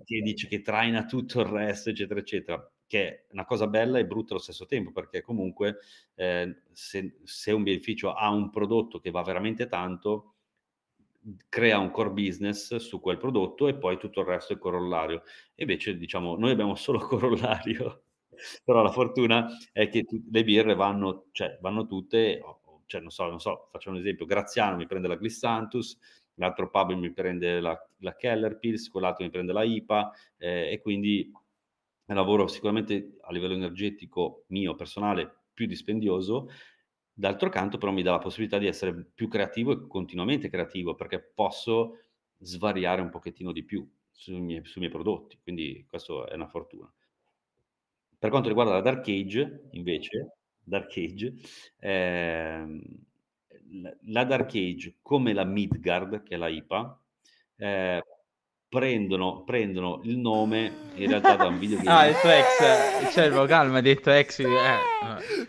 [0.05, 4.07] che dice che traina tutto il resto, eccetera, eccetera, che è una cosa bella e
[4.07, 5.79] brutta allo stesso tempo, perché comunque
[6.17, 10.35] eh, se, se un beneficio ha un prodotto che va veramente tanto,
[11.49, 15.23] crea un core business su quel prodotto e poi tutto il resto è corollario.
[15.55, 18.05] E invece, diciamo, noi abbiamo solo corollario,
[18.65, 22.41] però la fortuna è che tu, le birre vanno, cioè, vanno tutte,
[22.93, 25.99] cioè non so, non so, faccio un esempio, Graziano mi prende la Glissantus,
[26.35, 30.81] l'altro pub mi prende la, la Keller Pills, quell'altro mi prende la IPA eh, e
[30.81, 31.33] quindi
[32.07, 36.51] lavoro sicuramente a livello energetico mio personale più dispendioso,
[37.11, 41.19] d'altro canto però mi dà la possibilità di essere più creativo e continuamente creativo perché
[41.19, 42.01] posso
[42.39, 46.93] svariare un pochettino di più sui miei, sui miei prodotti, quindi questo è una fortuna.
[48.19, 51.35] Per quanto riguarda la Dark Age, invece, Dark Age,
[51.79, 52.83] ehm,
[54.07, 57.01] la Dark Age come la Midgard, che è la IPA,
[57.57, 58.03] eh,
[58.69, 61.91] prendono, prendono il nome in realtà da un videogame.
[61.97, 64.39] ah, il tuo ex, Cervo, calma, hai detto ex.
[64.41, 65.47] Eh.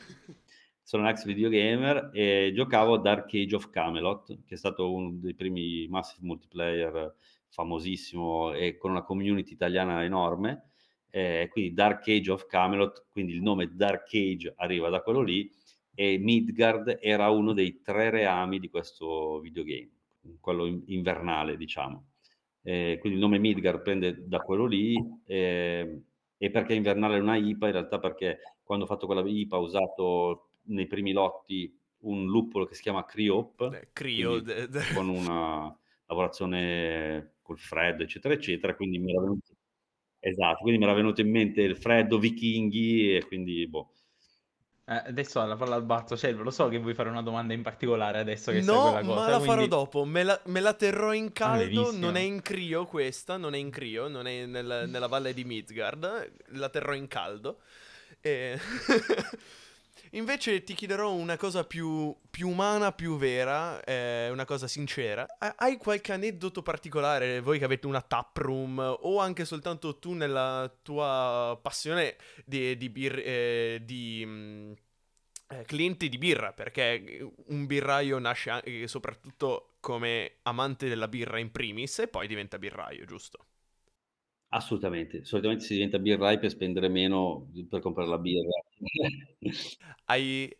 [0.81, 5.11] Sono un ex videogamer e giocavo a Dark Age of Camelot, che è stato uno
[5.13, 7.15] dei primi massive multiplayer
[7.49, 10.72] famosissimo e con una community italiana enorme
[11.15, 15.47] eh, quindi Dark Age of Camelot, quindi il nome Dark Age arriva da quello lì,
[15.93, 19.91] e Midgard era uno dei tre reami di questo videogame,
[20.39, 22.07] quello invernale, diciamo.
[22.63, 24.95] Eh, quindi il nome Midgard prende da quello lì,
[25.27, 26.01] eh,
[26.35, 27.67] e perché invernale è una IPA?
[27.67, 32.65] In realtà perché quando ho fatto quella IPA ho usato nei primi lotti un luppolo
[32.65, 34.41] che si chiama Cryop, eh, Cryo,
[34.95, 39.52] con una lavorazione col freddo, eccetera, eccetera, quindi mi era venuto
[40.25, 43.91] Esatto, quindi mi era venuto in mente il freddo, vichinghi e quindi boh.
[44.85, 47.61] Eh, adesso la palla al balzo, cioè, lo so che vuoi fare una domanda in
[47.61, 49.13] particolare adesso che no, quella cosa.
[49.13, 49.47] ma la quindi...
[49.47, 53.53] farò dopo, me la, me la terrò in caldo, non è in Crio questa, non
[53.53, 57.59] è in Crio, non è nel, nella valle di Midgard, la terrò in caldo.
[58.21, 58.57] E...
[60.15, 65.25] Invece ti chiederò una cosa più, più umana, più vera, eh, una cosa sincera.
[65.55, 70.71] Hai qualche aneddoto particolare, voi che avete una tap room, o anche soltanto tu nella
[70.83, 74.73] tua passione di, di, bir, eh, di mh,
[75.47, 76.53] eh, clienti di birra?
[76.53, 82.59] Perché un birraio nasce anche, soprattutto come amante della birra in primis e poi diventa
[82.59, 83.47] birraio, giusto?
[84.55, 88.49] Assolutamente, solitamente si diventa birrai per spendere meno per comprare la birra.
[90.05, 90.55] Hai,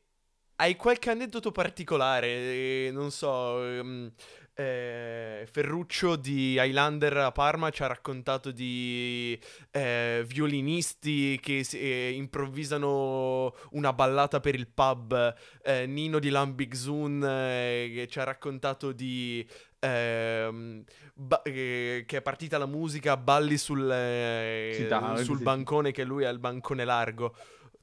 [0.56, 2.28] hai qualche aneddoto particolare?
[2.28, 4.12] Eh, non so, ehm,
[4.56, 9.40] eh, Ferruccio di Highlander a Parma ci ha raccontato di
[9.72, 17.24] eh, violinisti che si, eh, improvvisano una ballata per il pub, eh, Nino di Lambigzun
[17.24, 19.46] eh, che ci ha raccontato di
[19.84, 25.44] ehm, ba- eh, che è partita la musica, balli sul, eh, Citava, sul sì.
[25.44, 27.36] bancone che lui ha il bancone largo.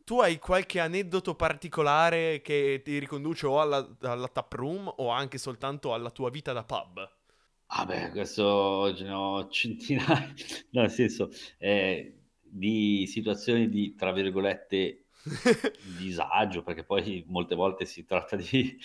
[0.04, 5.38] Tu hai qualche aneddoto particolare che ti riconduce o alla, alla tap room o anche
[5.38, 7.08] soltanto alla tua vita da pub?
[7.68, 10.34] Vabbè, questo ce ne ho centinaia,
[10.72, 14.99] no, nel senso, eh, di situazioni di, tra virgolette,
[15.96, 18.78] disagio, perché poi molte volte si tratta di,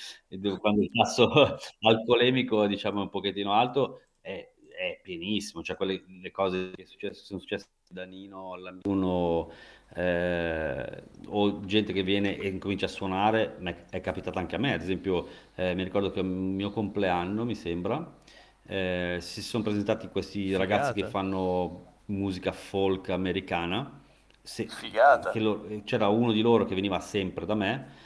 [0.60, 1.30] quando il tasso
[1.82, 7.14] alcolemico, diciamo, è un pochettino alto, è, è pienissimo, cioè quelle le cose che succe-
[7.14, 9.52] sono successe da Nino all'uno,
[9.96, 13.58] eh, o gente che viene e comincia a suonare,
[13.90, 17.46] è, capitata anche a me, ad esempio, eh, mi ricordo che a un mio compleanno,
[17.46, 18.20] mi sembra,
[18.68, 21.12] eh, si sono presentati questi ragazzi che Figata.
[21.12, 24.04] fanno musica folk americana.
[24.46, 25.32] Se- Figata.
[25.32, 28.04] che lo- c'era uno di loro che veniva sempre da me,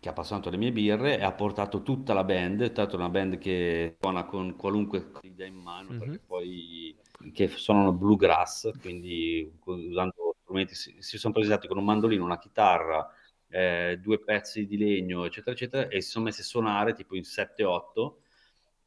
[0.00, 2.62] che ha passato le mie birre e ha portato tutta la band.
[2.62, 5.98] È stata una band che suona con qualunque idea in mano, Mhm.
[5.98, 6.96] perché poi
[7.32, 13.08] che suonano bluegrass, quindi usando strumenti, si, si sono presentati con un mandolino, una chitarra,
[13.48, 17.24] eh, due pezzi di legno, eccetera, eccetera, e si sono messi a suonare tipo in
[17.24, 18.20] 7-8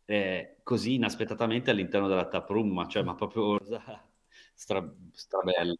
[0.05, 3.81] eh, così inaspettatamente all'interno della tap room, ma, cioè, ma proprio cosa
[4.53, 5.75] stra, strabella.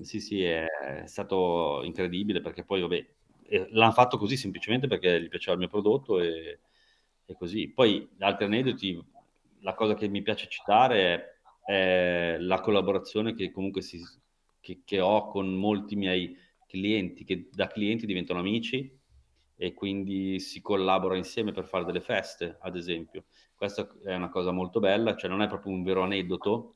[0.00, 0.66] Sì, sì, è,
[1.06, 3.06] stato incredibile perché poi, vabbè,
[3.46, 6.60] eh, l'hanno fatto così semplicemente perché gli piaceva il mio prodotto e,
[7.24, 7.68] e così.
[7.70, 9.00] Poi, altri aneddoti,
[9.60, 14.00] la cosa che mi piace citare è, è la collaborazione che comunque si,
[14.60, 18.90] che, che ho con molti miei clienti, che da clienti diventano amici
[19.56, 23.24] e quindi si collabora insieme per fare delle feste, ad esempio.
[23.54, 26.74] Questa è una cosa molto bella, cioè non è proprio un vero aneddoto,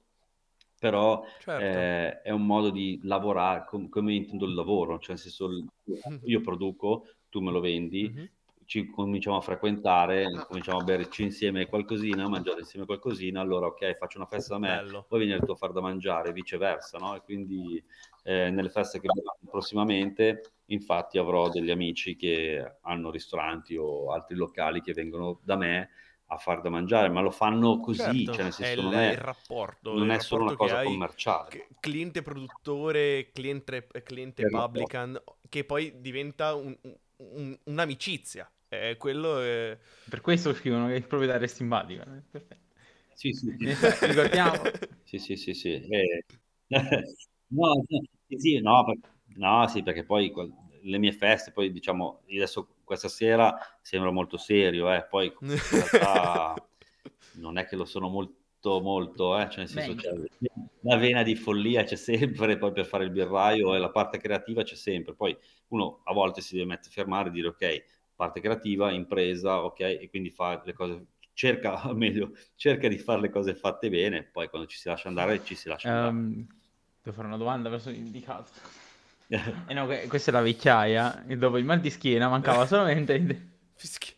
[0.79, 1.63] però Certo.
[1.63, 5.67] eh, è un modo di lavorare com- come intendo il lavoro, cioè nel senso il-
[6.25, 8.29] io produco, tu me lo vendi, Mhm.
[8.65, 13.97] ci cominciamo a frequentare, cominciamo a berci insieme qualcosina, a mangiare insieme qualcosina, allora ok,
[13.97, 15.05] faccio una festa da me, Bello.
[15.09, 17.15] poi vieni tu a far da mangiare, viceversa, no?
[17.17, 17.83] E quindi
[18.23, 24.37] eh, nelle feste che verranno prossimamente, infatti avrò degli amici che hanno ristoranti o altri
[24.37, 25.89] locali che vengono da me
[26.29, 28.99] a far da mangiare, ma lo fanno così, Certo, cioè nel è senso il, non
[28.99, 31.49] è, il rapporto, non il è solo una rapporto che cosa hai commerciale.
[31.49, 34.97] che- cliente produttore, cliente, cliente È il rapporto.
[35.01, 36.77] publican, che poi diventa un-
[37.17, 38.51] un- un'amicizia.
[38.69, 39.77] Eh, quello è...
[40.09, 42.03] Per questo scrivono che il proprietario è simpatico.
[42.03, 42.67] eh, Perfetto.
[43.13, 43.65] Sì, sì, sì.
[43.65, 44.71] Eh, Ricordiamo.
[45.05, 45.71] Sì, sì, sì, sì.
[45.73, 46.25] Eh,
[47.49, 48.01] no, no,
[48.37, 48.99] sì, no, per-
[49.37, 50.33] no, sì, perché poi
[50.83, 56.55] le mie feste, poi diciamo, adesso questa sera sembra molto serio, eh, poi in realtà
[57.35, 60.11] non è che lo sono molto, molto, eh, cioè nel senso c'è
[60.81, 64.63] la vena di follia c'è sempre, poi per fare il birraio e la parte creativa
[64.63, 65.37] c'è sempre, poi
[65.69, 67.85] uno a volte si deve mettere a fermare e dire ok,
[68.17, 73.21] parte creativa, impresa, ok, e quindi fa le cose, cerca, o meglio, cerca di fare
[73.21, 76.09] le cose fatte bene, poi quando ci si lascia andare, ci si lascia andare.
[76.09, 76.47] Ehm,
[77.03, 78.51] devo fare una domanda verso l'indicato.
[79.29, 83.47] Eh no, que- questa è la vecchiaia e dopo il mal di schiena mancava solamente...
[83.75, 84.15] Fischi-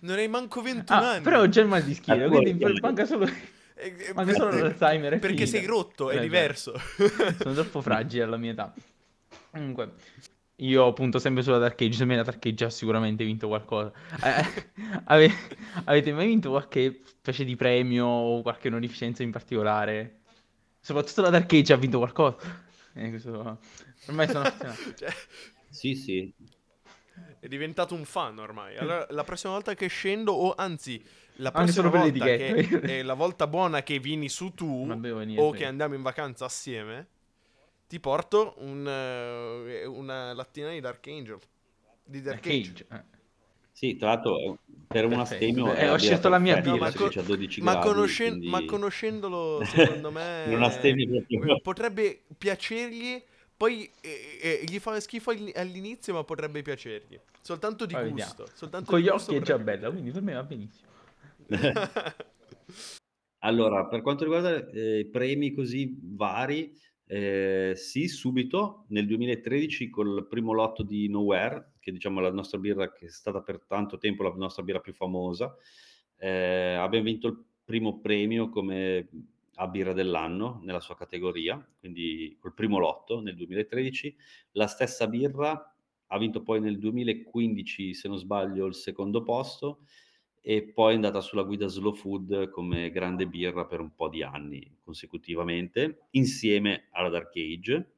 [0.00, 1.22] Non hai manco 21 Ah, anni.
[1.22, 3.24] però ho già il mal di schiena, Ah, quindi poi- manca solo...
[3.76, 5.18] Eh, eh, manca solo perché- l'Alzheimer.
[5.18, 5.56] Perché finita.
[5.58, 6.74] sei rotto, è Eh, diverso.
[7.40, 8.72] Sono troppo fragile alla mia età.
[9.50, 9.92] Comunque,
[10.56, 11.94] io punto sempre sulla Dark Age.
[11.96, 13.90] Se me la Dark Age ha sicuramente vinto qualcosa.
[14.22, 14.68] Eh,
[15.06, 15.32] ave-
[15.84, 20.20] avete mai vinto qualche specie di premio o qualche onorificenza in particolare?
[20.80, 22.36] Soprattutto la Dark Age ha vinto qualcosa.
[22.94, 23.58] Eh, questo...
[24.06, 24.94] Ormai sono affezionato.
[24.96, 25.12] Cioè,
[25.68, 26.32] Sì, sì,
[27.44, 28.76] è diventato un fan ormai.
[28.76, 31.02] Allora, la prossima volta che scendo, o anzi,
[31.36, 35.50] la Anche prossima volta che è la volta buona che vieni su tu, venire, o
[35.50, 37.08] che andiamo in vacanza assieme,
[37.86, 41.38] ti porto un, eh, una lattina di Dark Angel.
[42.02, 42.86] Di Dark, Dark Age.
[42.88, 43.04] Age.
[43.74, 43.76] Eh.
[43.76, 44.56] sì, tra l'altro eh,
[44.86, 45.34] per un Perfetto.
[45.34, 47.08] astemio Eh, ho scelto la mia birra, sì.
[47.08, 50.44] c'è 12 Ma, gradi, conoscen- quindi- ma conoscendolo, secondo me,
[51.06, 51.56] proprio.
[51.56, 53.22] eh, potrebbe piacergli.
[53.56, 57.18] Poi eh, eh, gli fa schifo all- all'inizio, ma potrebbe piacergli.
[57.40, 58.46] Soltanto di Poi gusto.
[58.52, 60.90] Soltanto Con di gli gusto occhi è già bella, quindi per me va benissimo.
[63.44, 66.74] Allora, per quanto riguarda eh, i premi così vari,
[67.06, 72.90] eh, sì, subito nel 2013 col primo lotto di Nowhere, che diciamo la nostra birra
[72.90, 75.54] che è stata per tanto tempo la nostra birra più famosa,
[76.16, 79.08] eh, abbiamo vinto il primo premio come
[79.56, 84.16] a birra dell'anno nella sua categoria, quindi col primo lotto nel 2013.
[84.52, 85.76] La stessa birra
[86.06, 89.80] ha vinto poi nel 2015, se non sbaglio, il secondo posto
[90.40, 94.22] e poi è andata sulla guida Slow Food come grande birra per un po' di
[94.22, 97.92] anni consecutivamente, insieme alla Dark Age,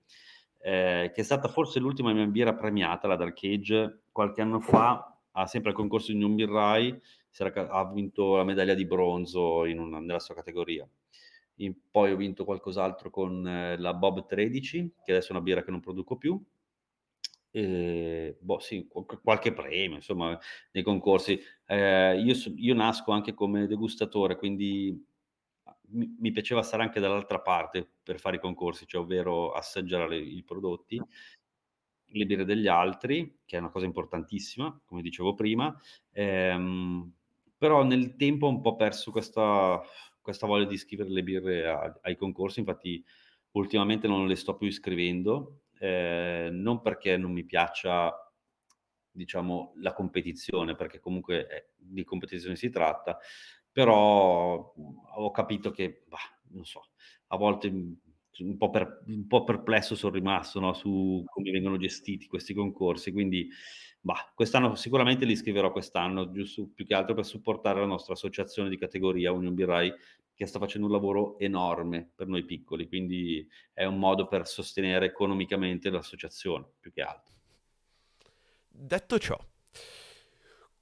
[0.67, 5.17] eh, che è stata forse l'ultima mia birra premiata, la Dark Age, qualche anno fa,
[5.31, 7.01] ha sempre al concorso di New Birrai,
[7.55, 10.85] ha vinto la medaglia di bronzo una, nella sua categoria.
[11.59, 15.63] In, poi ho vinto qualcos'altro con eh, la Bob 13, che adesso è una birra
[15.63, 16.43] che non produco più,
[17.53, 18.89] eh, boh, sì,
[19.23, 20.37] qualche premio, insomma,
[20.73, 21.41] nei concorsi.
[21.65, 25.01] Eh, io, io, nasco anche come degustatore, quindi
[25.89, 30.43] mi, mi, piaceva stare anche dall'altra parte per fare i concorsi, cioè ovvero assaggiare i
[30.43, 31.01] prodotti,
[32.09, 35.75] le birre degli altri, che è una cosa importantissima, come dicevo prima,
[36.13, 37.13] ehm,
[37.59, 39.81] però nel tempo ho un po' perso questa,
[40.21, 43.05] questa voglia di scrivere le birre a, ai concorsi, infatti
[43.53, 48.13] ultimamente non le sto più iscrivendo eh, non perché non mi piaccia
[49.11, 53.19] diciamo la competizione, perché comunque eh, di competizione si tratta,
[53.77, 56.17] però ho capito che, bah,
[56.53, 56.93] non so,
[57.27, 62.27] a volte un po', per, un po perplesso sono rimasto no, su come vengono gestiti
[62.27, 63.51] questi concorsi, quindi
[64.01, 68.71] bah, quest'anno sicuramente li scriverò quest'anno, giusto più che altro per supportare la nostra associazione
[68.71, 69.93] di categoria Union Birrai
[70.33, 75.05] che sta facendo un lavoro enorme per noi piccoli, quindi è un modo per sostenere
[75.05, 77.35] economicamente l'associazione, più che altro.
[78.71, 79.39] Detto ciò,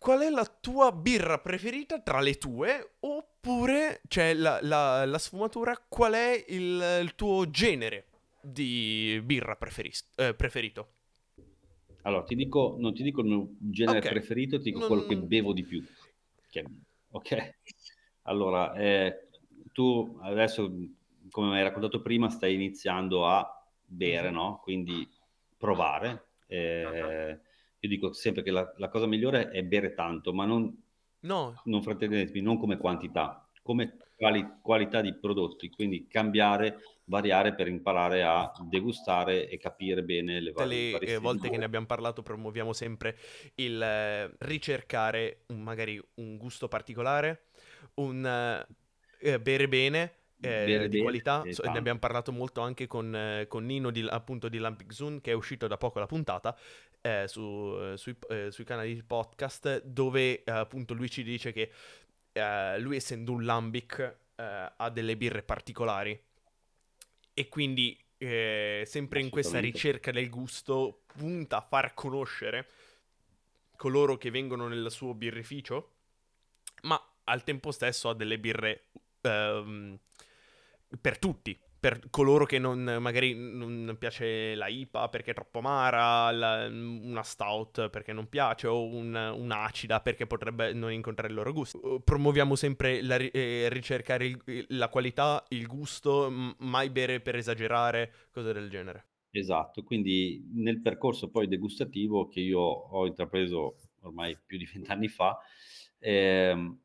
[0.04, 2.96] qual è la tua birra preferita tra le tue?
[3.00, 8.04] Oppure, cioè, la, la, la sfumatura, qual è il, il, tuo genere
[8.42, 10.88] di birra preferis- eh, preferito?
[12.02, 14.10] Allora, ti dico, non ti dico il mio genere okay.
[14.10, 14.88] preferito, ti dico non...
[14.88, 15.82] quello che bevo di più.
[17.12, 17.54] Ok?
[18.24, 19.28] Allora, eh,
[19.72, 20.70] tu adesso,
[21.30, 24.60] come mi hai raccontato prima, stai iniziando a bere, no?
[24.62, 25.08] Quindi
[25.56, 26.26] provare.
[26.46, 27.40] Eh,
[27.84, 30.74] io dico sempre che la, la, cosa migliore è bere tanto, ma non,
[31.20, 31.60] no.
[31.64, 38.22] non fraintendetemi, non come quantità, come quali, qualità di prodotti, quindi cambiare, variare per imparare
[38.22, 42.22] a degustare e capire bene le varie Tutte le eh, volte che ne abbiamo parlato
[42.22, 43.18] promuoviamo sempre
[43.56, 47.48] il eh, ricercare un, magari un gusto particolare,
[47.96, 48.64] un
[49.20, 51.42] eh, bere bene, eh, bere di bene, qualità.
[51.50, 55.20] So, ne abbiamo parlato molto anche con, eh, con Nino di, appunto di Lampic Zoom
[55.20, 56.56] che è uscito da poco la puntata
[57.06, 61.70] eh, su, eh, sui, eh, sui, canali di podcast dove appunto lui ci dice che
[62.78, 66.18] lui essendo un Lambic ha delle birre particolari.
[67.34, 72.68] E quindi sempre in questa ricerca del gusto punta a far conoscere
[73.76, 75.90] coloro che vengono nel suo birrificio
[76.82, 78.86] ma al tempo stesso ha delle birre
[79.22, 79.98] um,
[81.00, 86.30] per tutti, per coloro che non, magari non piace la IPA perché è troppo amara,
[86.30, 91.52] la, una stout perché non piace o un, un'acida perché potrebbe non incontrare il loro
[91.52, 92.00] gusto.
[92.02, 98.54] Promuoviamo sempre la, eh, ricercare il, la qualità, il gusto, mai bere per esagerare, cose
[98.54, 99.08] del genere.
[99.30, 105.36] Esatto, quindi nel percorso poi degustativo che io ho intrapreso ormai più di vent'anni fa,
[105.98, 106.78] ehm,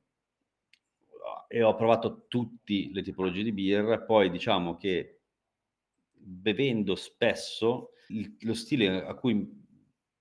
[1.47, 5.21] e ho provato tutte le tipologie di birra, poi diciamo che
[6.11, 9.57] bevendo spesso il, lo stile a cui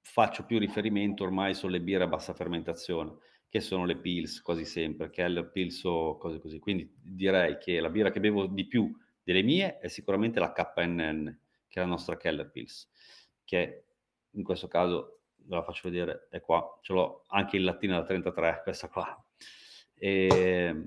[0.01, 3.17] faccio più riferimento ormai sono le birre a bassa fermentazione,
[3.49, 6.59] che sono le Pils quasi sempre, Keller Pils o cose così.
[6.59, 8.91] Quindi direi che la birra che bevo di più
[9.23, 11.39] delle mie è sicuramente la KNN,
[11.69, 12.91] che è la nostra Keller Pils,
[13.45, 13.85] che
[14.31, 18.05] in questo caso ve la faccio vedere, è qua, ce l'ho anche in lattina da
[18.05, 19.23] 33, questa qua.
[19.99, 20.87] E, ehm,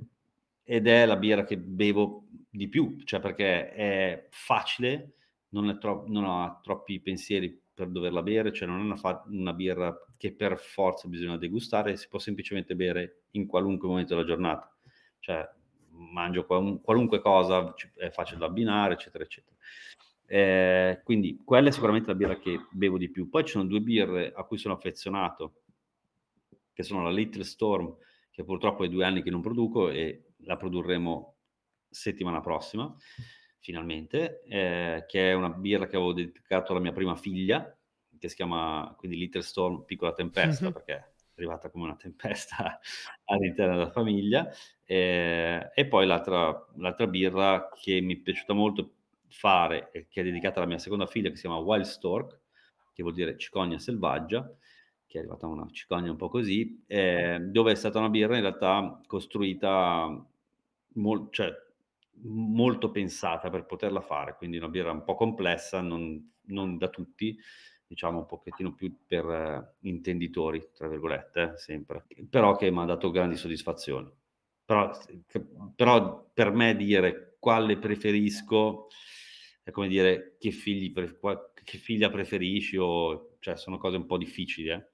[0.63, 5.13] ed è la birra che bevo di più, cioè perché è facile,
[5.49, 9.23] non, è tro- non ha troppi pensieri per doverla bere, cioè non è una, fa-
[9.27, 14.25] una, birra che per forza bisogna degustare, si può semplicemente bere in qualunque momento della
[14.25, 14.73] giornata,
[15.19, 15.49] cioè
[15.89, 19.55] mangio qual- qualunque cosa, è facile da abbinare, eccetera, eccetera.
[20.25, 23.29] Eh, quindi quella è sicuramente la birra che bevo di più.
[23.29, 25.63] Poi ci sono due birre a cui sono affezionato,
[26.73, 27.95] che sono la Little Storm,
[28.31, 31.35] che purtroppo è due anni che non produco e la produrremo
[31.89, 32.93] settimana prossima,
[33.59, 37.77] finalmente, eh, che è una birra che avevo dedicato alla mia prima figlia,
[38.17, 40.73] che si chiama quindi Little Storm, piccola tempesta, mm-hmm.
[40.73, 41.03] perché è
[41.35, 42.79] arrivata come una tempesta
[43.25, 44.49] all'interno della famiglia,
[44.85, 48.93] eh, e poi l'altra, l'altra birra che mi è piaciuta molto
[49.27, 52.39] fare, e che è dedicata alla mia seconda figlia, che si chiama Wild Stork,
[52.93, 54.49] che vuol dire cicogna selvaggia,
[55.11, 58.43] che è arrivata una cicogna un po' così, eh, dove è stata una birra in
[58.43, 60.25] realtà costruita
[60.93, 61.51] mol- cioè,
[62.23, 67.37] molto pensata per poterla fare, quindi una birra un po' complessa, non, non da tutti,
[67.85, 72.85] diciamo un pochettino più per eh, intenditori, tra virgolette, eh, sempre, però che mi ha
[72.85, 74.09] dato grandi soddisfazioni.
[74.63, 74.97] Però,
[75.75, 78.87] però, per me dire quale preferisco
[79.61, 81.19] è come dire che, figli pre-
[81.65, 84.90] che figlia preferisci o cioè sono cose un po' difficili, eh?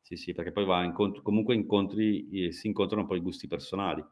[0.00, 4.04] Sì, sì, perché poi va incontro, comunque incontri, si incontrano poi i gusti personali.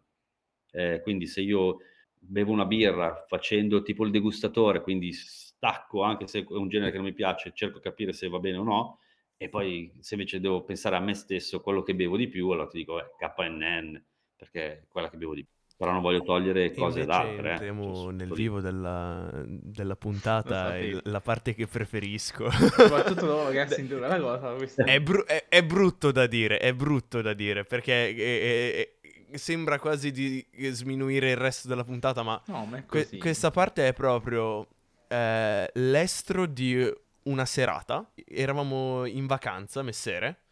[0.71, 1.79] Eh, quindi se io
[2.19, 6.97] bevo una birra facendo tipo il degustatore, quindi stacco anche se è un genere che
[6.97, 8.99] non mi piace, cerco di capire se va bene o no,
[9.37, 12.69] e poi se invece devo pensare a me stesso, quello che bevo di più, allora
[12.69, 14.03] ti dico eh, KNN,
[14.37, 15.53] perché è quella che bevo di più.
[15.83, 17.49] Però non voglio togliere cose ad altre.
[17.49, 17.53] Eh.
[17.55, 18.13] Entriamo eh.
[18.13, 22.49] nel vivo della, della puntata, la parte che preferisco.
[22.53, 24.55] Soprattutto dopo che ha sentito la cosa.
[24.85, 28.91] È, bru- è, è, brutto da dire, è brutto da dire, perché è,
[29.37, 33.93] sembra quasi di sminuire il resto della puntata, ma, no, ma que- questa parte è
[33.93, 34.65] proprio
[35.09, 36.89] eh, l'estro di
[37.25, 38.09] una serata.
[38.25, 40.43] Eravamo in vacanza, messere.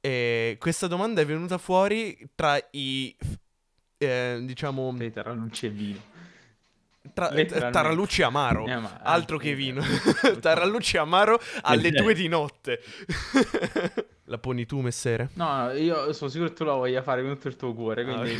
[0.00, 3.16] E questa domanda è venuta fuori tra i.
[3.98, 4.94] Eh, diciamo.
[4.96, 6.12] Tra Tarallucci e vino.
[7.12, 9.82] Tra, Tarallucci amaro, eh, ma, altro che vino.
[10.40, 12.80] Tarallucci amaro alle due di notte.
[14.28, 15.28] La poni tu, messere?
[15.34, 18.04] No, io sono sicuro che tu la voglia fare con tutto il tuo cuore, ah,
[18.04, 18.36] quindi...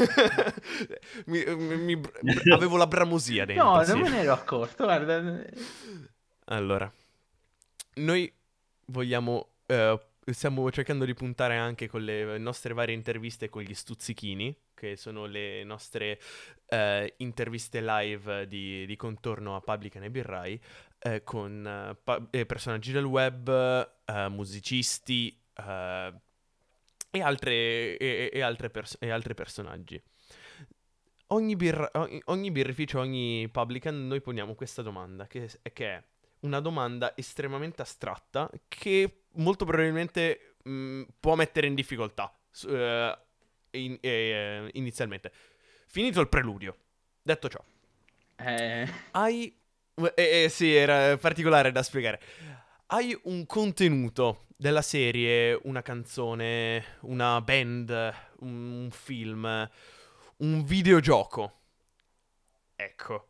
[1.26, 1.44] mi,
[1.76, 3.74] mi, mi, avevo la bramosia dentro.
[3.74, 3.90] No, sì.
[3.90, 5.44] non me ne ero accorto, guarda.
[6.46, 6.90] Allora,
[7.96, 8.32] noi
[8.86, 9.48] vogliamo...
[9.66, 10.00] Uh,
[10.32, 15.24] stiamo cercando di puntare anche con le nostre varie interviste con gli stuzzichini, che sono
[15.24, 16.20] le nostre
[16.68, 20.60] uh, interviste live di, di, contorno a Publican e Birrai,
[21.04, 23.92] uh, con pa- personaggi del web,
[24.28, 26.14] musicisti, uh,
[27.10, 30.00] e, altre, e, e, altre pers- e altri personaggi.
[31.28, 31.90] Ogni, birra,
[32.26, 36.04] ogni, birrificio, ogni publican, noi poniamo questa domanda, che, che, è
[36.40, 42.30] una domanda estremamente astratta che molto probabilmente mh, può mettere in difficoltà
[42.64, 43.16] uh,
[43.74, 45.32] in, eh, inizialmente.
[45.86, 46.76] Finito il preludio,
[47.22, 47.62] detto ciò,
[48.36, 48.88] eh...
[49.12, 49.56] hai...
[49.96, 52.20] Eh, eh, sì, era particolare da spiegare.
[52.86, 59.70] Hai un contenuto della serie, una canzone, una band, un film,
[60.38, 61.60] un videogioco.
[62.74, 63.28] Ecco.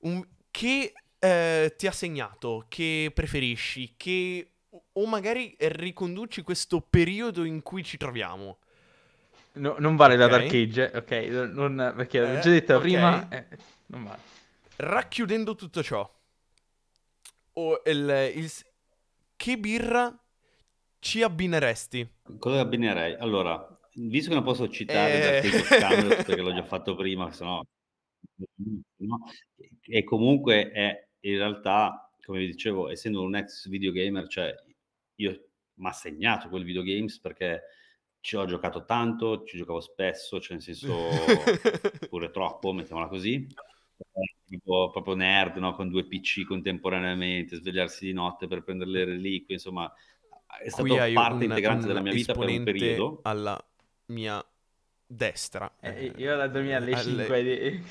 [0.00, 4.52] Un, che eh, ti ha segnato, che preferisci, che
[4.92, 8.58] o magari riconduci questo periodo in cui ci troviamo.
[9.54, 10.26] No, non vale okay.
[10.26, 11.10] la Dark Age, ok?
[11.52, 12.90] Non, perché l'avevo già detto okay.
[12.90, 13.46] prima, eh,
[13.86, 14.20] non vale.
[14.76, 16.10] Racchiudendo tutto ciò,
[17.54, 18.50] o il, il,
[19.36, 20.16] che birra
[20.98, 22.08] ci abbineresti?
[22.38, 23.14] Cosa abbinerei?
[23.14, 25.50] Allora, visto che non posso citare eh...
[25.50, 27.66] Dark Camelot perché l'ho già fatto prima, se no...
[29.80, 34.54] E comunque è in realtà, come vi dicevo, essendo un ex videogamer, cioè
[35.16, 37.62] io mi ha segnato quel videogames perché
[38.22, 40.94] ci ho giocato tanto, ci giocavo spesso, cioè nel senso
[42.08, 43.46] pure troppo, mettiamola così.
[44.46, 45.74] Tipo, proprio nerd, no?
[45.74, 49.92] con due PC contemporaneamente, svegliarsi di notte per prendere le reliquie, insomma,
[50.62, 53.20] è stato parte un, integrante un della mia vita per un periodo.
[53.22, 53.62] alla
[54.06, 54.44] mia
[55.04, 55.74] destra.
[55.80, 57.02] Eh, io da dormire alle, alle...
[57.02, 57.82] 5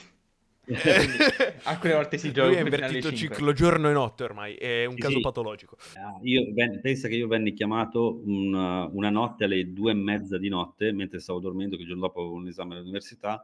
[1.64, 5.02] alcune volte si gioca lui è invertito ciclo giorno e notte ormai è un sì,
[5.02, 5.22] caso sì.
[5.22, 10.38] patologico ah, io pensa che io venni chiamato una, una, notte alle due e mezza
[10.38, 13.44] di notte mentre stavo dormendo che il giorno dopo avevo un esame all'università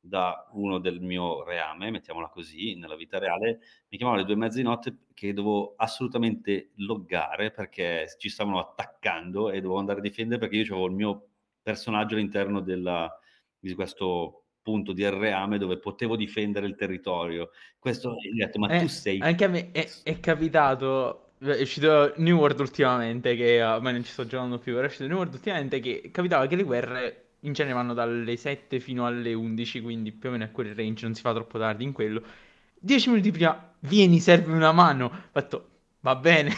[0.00, 4.38] da uno del mio reame, mettiamola così, nella vita reale, mi chiamavano alle due e
[4.38, 10.02] mezza di notte che dovevo assolutamente loggare perché ci stavano attaccando e dovevo andare a
[10.02, 11.28] difendere perché io avevo il mio
[11.62, 13.12] personaggio all'interno della,
[13.58, 17.50] di questo punto di reame dove potevo difendere il territorio.
[17.78, 19.18] Questo, ho detto, ma eh, tu sei...
[19.20, 24.02] Anche a me è, è capitato è uscito New World ultimamente che uh, ma non
[24.02, 27.52] ci sto giocando più, è uscito New World ultimamente che capitava che le guerre in
[27.52, 31.14] genere vanno dalle 7 fino alle 11, quindi più o meno a quel range, non
[31.14, 32.22] si fa troppo tardi in quello.
[32.80, 35.04] 10 minuti prima, vieni, serve una mano.
[35.06, 35.68] Ho fatto,
[36.00, 36.52] va bene.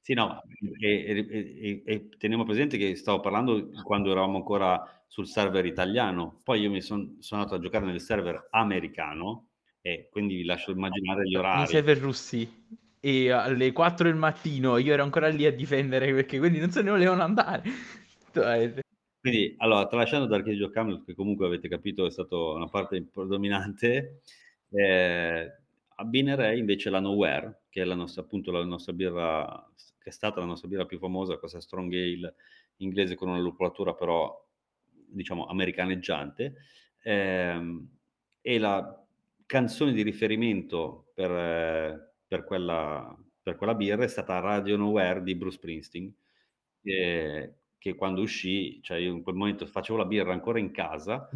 [0.00, 0.42] Sì, no,
[0.80, 6.60] e, e, e, teniamo presente che stavo parlando quando eravamo ancora sul server italiano, poi
[6.60, 9.48] io mi son, sono andato a giocare nel server americano
[9.80, 11.58] e quindi vi lascio immaginare gli orari.
[11.58, 12.66] Nei server russi
[13.00, 16.82] e alle 4 del mattino io ero ancora lì a difendere perché quelli non se
[16.82, 17.62] ne volevano andare.
[19.20, 24.20] Quindi, allora, tralasciando Dark Camelot, che comunque avete capito è stata una parte predominante,
[24.70, 25.52] eh,
[25.96, 30.38] abbinerei invece la Nowhere, che è la nostra, appunto, la nostra birra, che è stata
[30.38, 32.34] la nostra birra più famosa, questa strong ale
[32.76, 34.47] inglese con una lupolatura però,
[35.08, 36.54] diciamo, americaneggiante,
[37.02, 37.88] ehm,
[38.40, 39.06] e la
[39.46, 45.56] canzone di riferimento per, per, quella, per quella birra è stata Radio Nowhere di Bruce
[45.56, 46.14] Springsteen,
[46.82, 51.28] che, che quando uscì, cioè io in quel momento facevo la birra ancora in casa,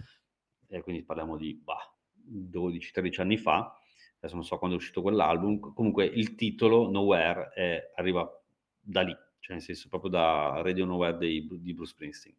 [0.69, 1.91] e quindi parliamo di bah,
[2.31, 3.77] 12-13 anni fa,
[4.19, 8.29] adesso non so quando è uscito quell'album, comunque il titolo Nowhere è, arriva
[8.81, 12.35] da lì, cioè nel senso proprio da Radio Nowhere di, di Bruce Springsteen.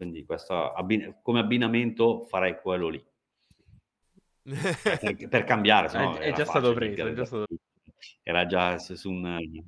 [0.00, 3.04] Quindi questo, abbin- come abbinamento farei quello lì.
[4.42, 7.44] per, per, cambiare, no, è, è già stato preso, è già stato...
[8.22, 9.62] era già su un...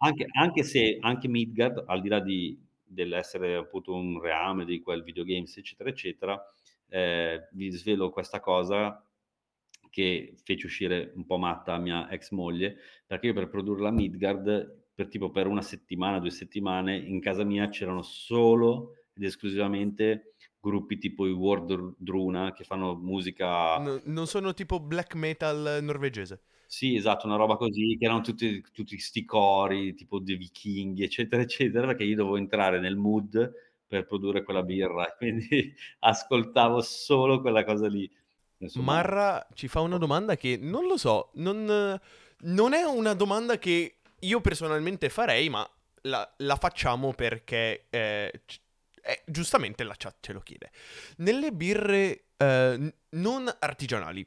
[0.00, 5.02] Anche, anche se anche Midgard, al di là di, dell'essere appunto un reame di quel
[5.02, 6.52] videogames, eccetera, eccetera,
[6.90, 9.02] eh, vi svelo questa cosa
[9.88, 12.76] che fece uscire un po' matta mia ex moglie,
[13.06, 17.44] perché io per produrre la Midgard, per tipo per una settimana, due settimane, in casa
[17.44, 23.78] mia c'erano solo ed esclusivamente gruppi tipo i World Druna che fanno musica...
[23.78, 26.42] No, non sono tipo black metal norvegese?
[26.66, 31.40] Sì, esatto, una roba così, che erano tutti, tutti sti cori, tipo dei vichinghi, eccetera,
[31.40, 33.52] eccetera, perché io dovevo entrare nel mood
[33.86, 38.10] per produrre quella birra, quindi ascoltavo solo quella cosa lì.
[38.58, 38.92] Insomma.
[38.92, 41.98] Marra ci fa una domanda che non lo so, non,
[42.40, 45.66] non è una domanda che io personalmente farei, ma
[46.02, 48.42] la, la facciamo perché eh,
[49.08, 50.70] eh, giustamente la chat ce lo chiede.
[51.16, 54.26] Nelle birre eh, non artigianali,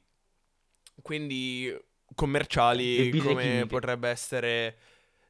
[1.04, 1.72] quindi
[2.16, 3.66] commerciali, come chimiche.
[3.68, 4.78] potrebbe essere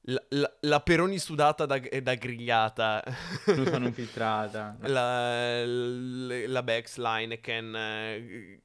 [0.04, 3.04] la, la, la, peroni sudata da, da grigliata.
[3.43, 4.78] Fruta non filtrata.
[4.84, 8.62] La, la, la Bex, l'Heineken, eh,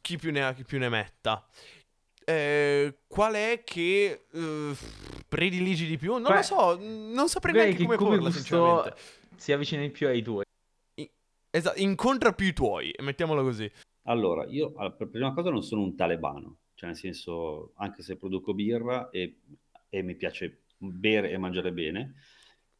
[0.00, 1.46] chi più ne ha chi più ne metta.
[2.28, 4.76] Eh, qual è che uh,
[5.28, 6.14] prediligi di più?
[6.14, 8.94] Non Beh, lo so, non saprei neanche come, come porla, sinceramente.
[9.36, 10.44] Si avvicina di più ai tuoi.
[11.50, 13.70] esatto, incontra più i tuoi, mettiamola così.
[14.02, 18.54] Allora, io per prima cosa non sono un talebano, cioè nel senso, anche se produco
[18.54, 19.38] birra e,
[19.88, 22.14] e mi piace bere e mangiare bene.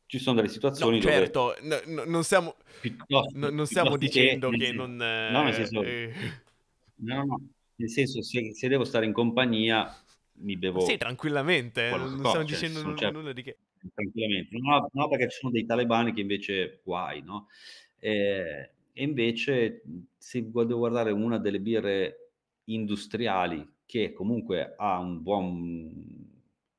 [0.07, 1.83] Ci sono delle situazioni no, certo, dove...
[1.87, 2.55] no, non stiamo,
[3.09, 4.95] no, non stiamo dicendo che, che non...
[4.95, 5.83] No, nel senso...
[5.83, 6.15] Eh...
[6.99, 7.41] No, no,
[7.75, 9.93] nel senso se, se, devo stare in compagnia
[10.35, 10.81] mi bevo...
[10.81, 13.57] Sì, tranquillamente, non stiamo cioè, dicendo certo, nulla di che...
[13.95, 17.49] Tranquillamente, no, no, perché ci sono dei talebani che invece guai, no?
[17.99, 19.83] Eh, e invece
[20.17, 22.33] se devo guardare una delle birre
[22.65, 26.35] industriali che comunque ha un buon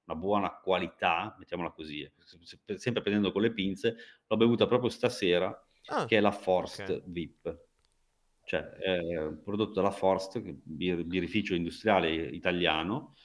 [0.08, 5.48] una buona qualità, mettiamola così, eh, sempre prendendo con le pinze, l'ho bevuta proprio stasera,
[5.88, 7.04] ah, che è la Forst okay.
[7.06, 7.66] VIP.
[8.46, 8.64] Cioè,
[9.20, 13.16] un prodotto della Forst, bir- birrificio industriale italiano,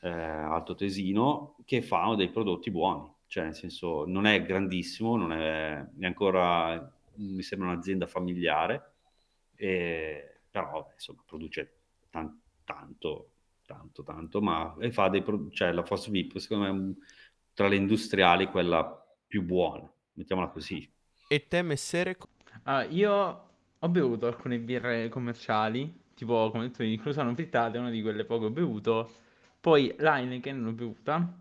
[0.00, 3.08] eh, Alto Tesino, che fa dei prodotti buoni.
[3.26, 8.94] Cioè, nel senso, non è grandissimo, non è, è ancora, mi sembra un'azienda familiare,
[9.54, 11.80] eh, però insomma, produce
[12.10, 13.30] tan- tanto,
[13.64, 16.94] tanto, tanto, ma e fa dei pro- cioè la Force VIP secondo me è un,
[17.54, 18.84] tra le industriali quella
[19.26, 20.90] più buona, mettiamola così.
[21.28, 22.16] E te messere?
[22.64, 23.48] Uh, io
[23.78, 28.24] ho bevuto alcune birre commerciali, tipo come detto di Cruza non frittate, una di quelle
[28.24, 29.10] poco ho bevuto,
[29.60, 31.32] poi l'Heineken non ho bevuta,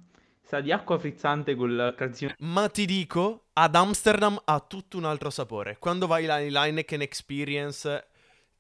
[0.42, 2.34] sa di acqua frizzante col calzino.
[2.40, 5.78] Ma ti dico, ad Amsterdam ha tutto un altro sapore.
[5.78, 8.08] Quando vai all'Heineken Experience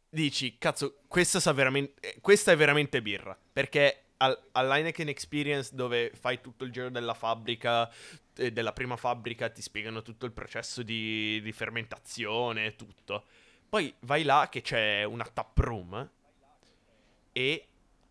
[0.09, 3.37] dici, cazzo, questa, veramente, questa è veramente birra.
[3.51, 7.89] Perché al, all'Heineken Experience, dove fai tutto il giro della fabbrica,
[8.35, 13.25] eh, della prima fabbrica, ti spiegano tutto il processo di, di fermentazione e tutto.
[13.67, 16.09] Poi vai là che c'è una tap room
[17.31, 17.68] e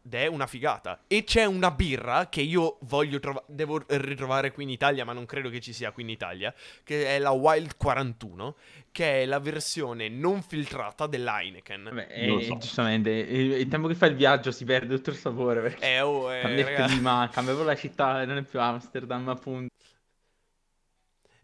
[0.09, 1.01] ed è una figata.
[1.07, 5.27] E c'è una birra che io voglio trovare, devo ritrovare qui in Italia, ma non
[5.27, 6.53] credo che ci sia qui in Italia,
[6.83, 8.57] che è la Wild 41,
[8.91, 11.85] che è la versione non filtrata dell'Heineken.
[11.85, 12.57] Vabbè, e, so.
[12.57, 16.35] giustamente, il tempo che fa il viaggio si perde tutto il sapore, perché eh, oh,
[16.35, 19.75] eh, cambia il clima, cambia proprio la città, non è più Amsterdam, appunto.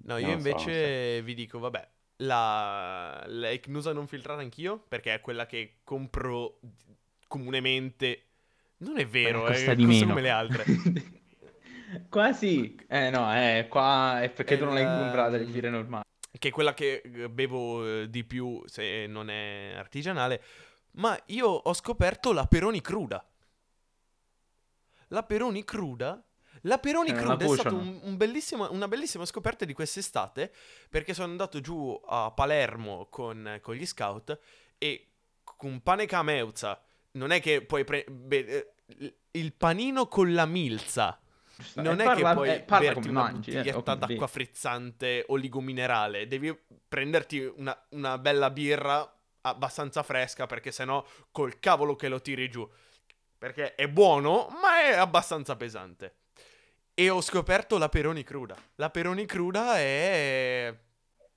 [0.06, 1.88] No, io non invece so, vi dico, vabbè,
[2.18, 6.60] la, la Ecnusa non filtrata anch'io, perché è quella che compro
[7.26, 8.24] comunemente
[8.78, 10.06] non è vero, costa eh, di meno.
[10.08, 10.64] come le altre.
[12.08, 15.70] qua sì, eh no, eh, qua è perché è tu non l'hai comprata le birre
[15.70, 16.04] normali.
[16.36, 20.42] Che è quella che eh, bevo eh, di più se non è artigianale.
[20.92, 23.24] Ma io ho scoperto la Peroni cruda.
[25.08, 26.22] La Peroni cruda
[26.66, 28.16] la Peroni eh, Cruda è stata un, un
[28.70, 30.52] una bellissima scoperta di quest'estate
[30.88, 34.38] perché sono andato giù a Palermo con, con gli scout
[34.78, 35.08] e
[35.42, 36.82] con pane cameuzza
[37.14, 38.74] non è che puoi prendere
[39.32, 41.18] il panino con la milza.
[41.74, 46.26] Non è parla, che puoi eh, berti una mangi, eh, bottiglietta eh, d'acqua frizzante oligominerale.
[46.26, 46.56] Devi
[46.88, 49.08] prenderti una, una, bella birra
[49.42, 52.68] abbastanza fresca perché sennò col cavolo che lo tiri giù.
[53.38, 56.16] Perché è buono, ma è abbastanza pesante.
[56.92, 58.56] E ho scoperto la Peroni cruda.
[58.76, 60.76] La Peroni cruda è...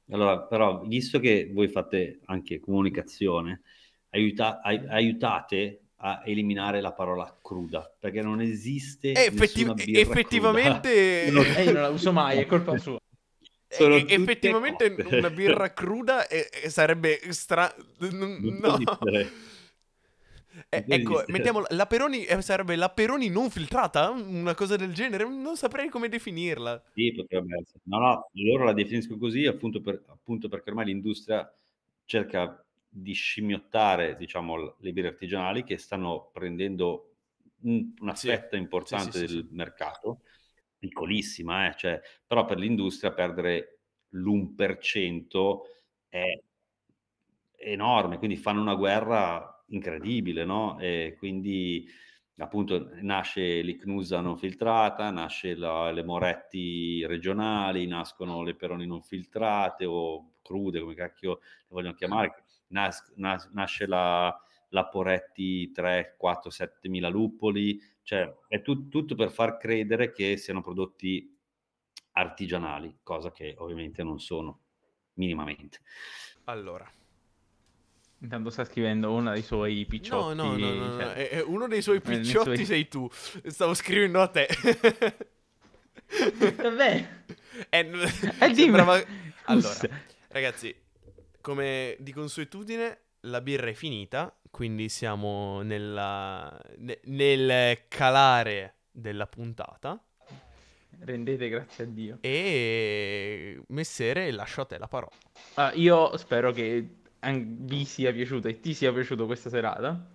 [0.10, 3.62] Allora, però, visto che voi fate anche comunicazione,
[4.10, 10.00] aiuta- ai- aiutate a eliminare la parola cruda, perché non esiste Eh, effetti- nessuna birra
[10.00, 11.56] effettivamente- cruda.
[11.56, 13.00] E io non la uso mai, è colpa sua.
[13.70, 15.16] Sono e- effettivamente cotte.
[15.18, 17.74] una birra cruda è- è- sarebbe stra...
[18.00, 18.78] no.
[20.70, 24.10] Eh, ecco, mettiamo la Peroni eh, sarebbe la Peroni non filtrata?
[24.10, 25.24] Una cosa del genere?
[25.28, 26.82] Non saprei come definirla.
[26.94, 27.80] Sì, potrebbe essere.
[27.84, 31.52] No, no, loro la definiscono così appunto, per- appunto perché ormai l'industria
[32.06, 37.16] cerca di scimmiottare, diciamo, le birre artigianali che stanno prendendo
[37.62, 39.48] un- una Sì, fetta importante sì, sì, del sì.
[39.52, 40.22] mercato,
[40.78, 43.80] piccolissima, eh, cioè, però per l'industria perdere
[44.10, 45.66] l'1%
[46.10, 46.40] è
[47.60, 50.80] enorme, quindi fanno una guerra incredibile, no?
[50.80, 51.88] E quindi
[52.38, 59.86] appunto nasce l'Icnusa non filtrata, nasce la- le Moretti regionali, nascono le Peroni non filtrate
[59.86, 64.36] o crude, come cacchio le vogliono chiamare, nas- nas- nasce la,
[64.70, 70.38] la Poretti 3, 4, 7 mila luppoli, cioè è tut- tutto per far credere che
[70.38, 71.34] siano prodotti
[72.14, 74.62] artigianali, cosa che ovviamente non sono
[75.14, 75.80] minimamente.
[76.46, 76.90] Allora.
[78.20, 80.36] Intanto sta scrivendo uno dei suoi No, picciotti.
[80.36, 83.08] no, no, no, no, cioè- è- è uno dei suoi Eh, picciotti suoi- sei tu.
[83.12, 84.48] Stavo scrivendo a te.
[86.56, 87.16] Vabbè.
[87.70, 87.90] Eh,
[88.40, 89.04] Eh, sembrava-
[89.46, 89.74] Allora,
[90.28, 90.74] ragazzi,
[91.48, 99.98] come di consuetudine, la birra è finita, quindi siamo nella, ne- nel calare della puntata.
[101.00, 102.18] Rendete grazie a Dio.
[102.20, 105.16] E Messere, lascio a te la parola.
[105.54, 106.86] Ah, io spero che
[107.22, 110.06] vi sia piaciuto e ti sia piaciuto questa serata.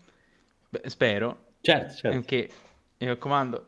[0.68, 1.52] Beh, spero.
[1.62, 2.14] Certo, certo.
[2.14, 2.50] Anche,
[2.98, 3.66] mi raccomando,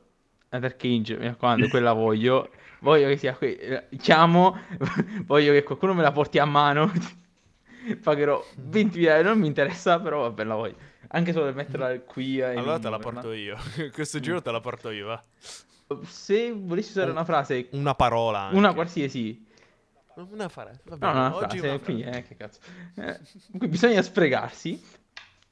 [0.50, 2.50] Dark Age, mi raccomando, quella voglio.
[2.80, 3.56] Voglio che sia qui.
[3.56, 4.54] eh, Chiamo,
[5.24, 6.92] voglio che qualcuno me la porti a mano.
[8.02, 10.76] Pagherò 20 euro, non mi interessa, però vabbè, la voglio.
[11.08, 12.38] Anche solo per metterla qui.
[12.38, 13.56] e Allora te la porto io.
[13.92, 15.22] Questo giro te la porto io, va.
[16.06, 18.44] Se volessi usare una frase, Una parola.
[18.44, 18.56] Anche.
[18.56, 19.46] una qualsiasi,
[20.30, 20.80] Una frase.
[20.84, 22.18] Va No, una oggi frase, una frase.
[22.18, 22.60] eh, che cazzo.
[22.96, 23.20] Eh,
[23.68, 24.82] bisogna sprecarsi.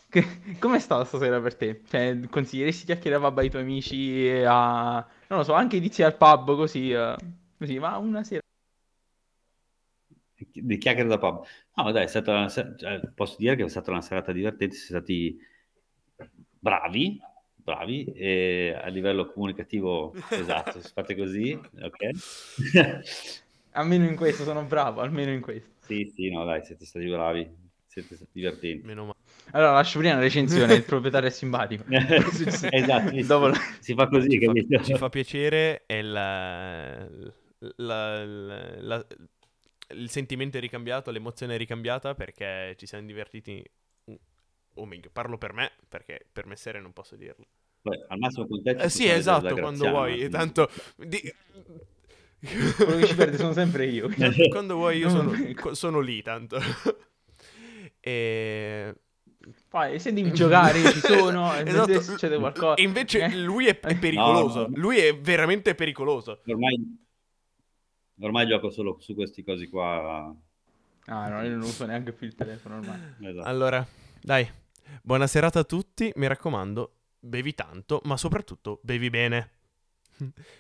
[0.09, 1.83] Che- Com'è stata stasera per te?
[1.89, 4.95] Cioè, consiglieresti chiacchierare vabbè, ai tuoi amici a...
[5.29, 7.17] Non lo so, anche inizi al pub così, eh,
[7.59, 8.42] così, ma una sera...
[10.55, 11.45] di chiacchiere da pub.
[11.77, 15.39] No, dai, è stata cioè, posso dire che è stata una serata divertente, siete stati
[16.59, 17.21] bravi,
[17.55, 22.11] bravi, e a livello comunicativo, esatto, se fate così, ok?
[23.73, 25.71] Almeno in questo sono bravo, almeno in questo.
[25.81, 27.49] sì, sì, no, dai, siete stati bravi,
[27.87, 28.87] siete stati divertenti.
[28.87, 29.17] Meno male.
[29.53, 31.85] Allora, lascio prima la recensione, il proprietario è simpatico.
[31.89, 37.07] esatto, Dopo la- si fa così, Ci fa, ci fa piacere e la-
[37.77, 39.07] la- la- la-
[39.93, 43.65] il sentimento è ricambiato, l'emozione è ricambiata perché ci siamo divertiti.
[44.77, 47.45] O meglio, parlo per me, perché per me serie non posso dirlo.
[47.83, 50.29] Beh, al massimo con te Eh, sì, esatto, quando vuoi.
[50.31, 50.71] Tanto...
[50.97, 51.21] di-
[52.77, 54.09] Quello che ci perde sono sempre io.
[54.51, 55.33] quando vuoi io sono,
[55.75, 56.59] sono lì, tanto.
[58.01, 58.95] e...
[59.69, 61.93] Poi, se devi giocare, io ci sono, e Esatto.
[61.93, 62.75] se succede qualcosa...
[62.75, 63.37] E invece Eh?
[63.37, 64.61] lui è, è pericoloso.
[64.61, 64.77] No, no.
[64.77, 66.41] Lui è veramente pericoloso.
[66.47, 67.02] Ormai,
[68.23, 70.35] ormai gioco solo su questi cosi qua.
[71.07, 72.99] Ah, no, io non uso neanche più il telefono ormai.
[73.21, 73.49] Esatto.
[73.49, 73.87] Allora,
[74.21, 74.49] dai,
[75.03, 76.11] buona serata a tutti.
[76.17, 79.51] Mi raccomando, bevi tanto, ma soprattutto bevi bene.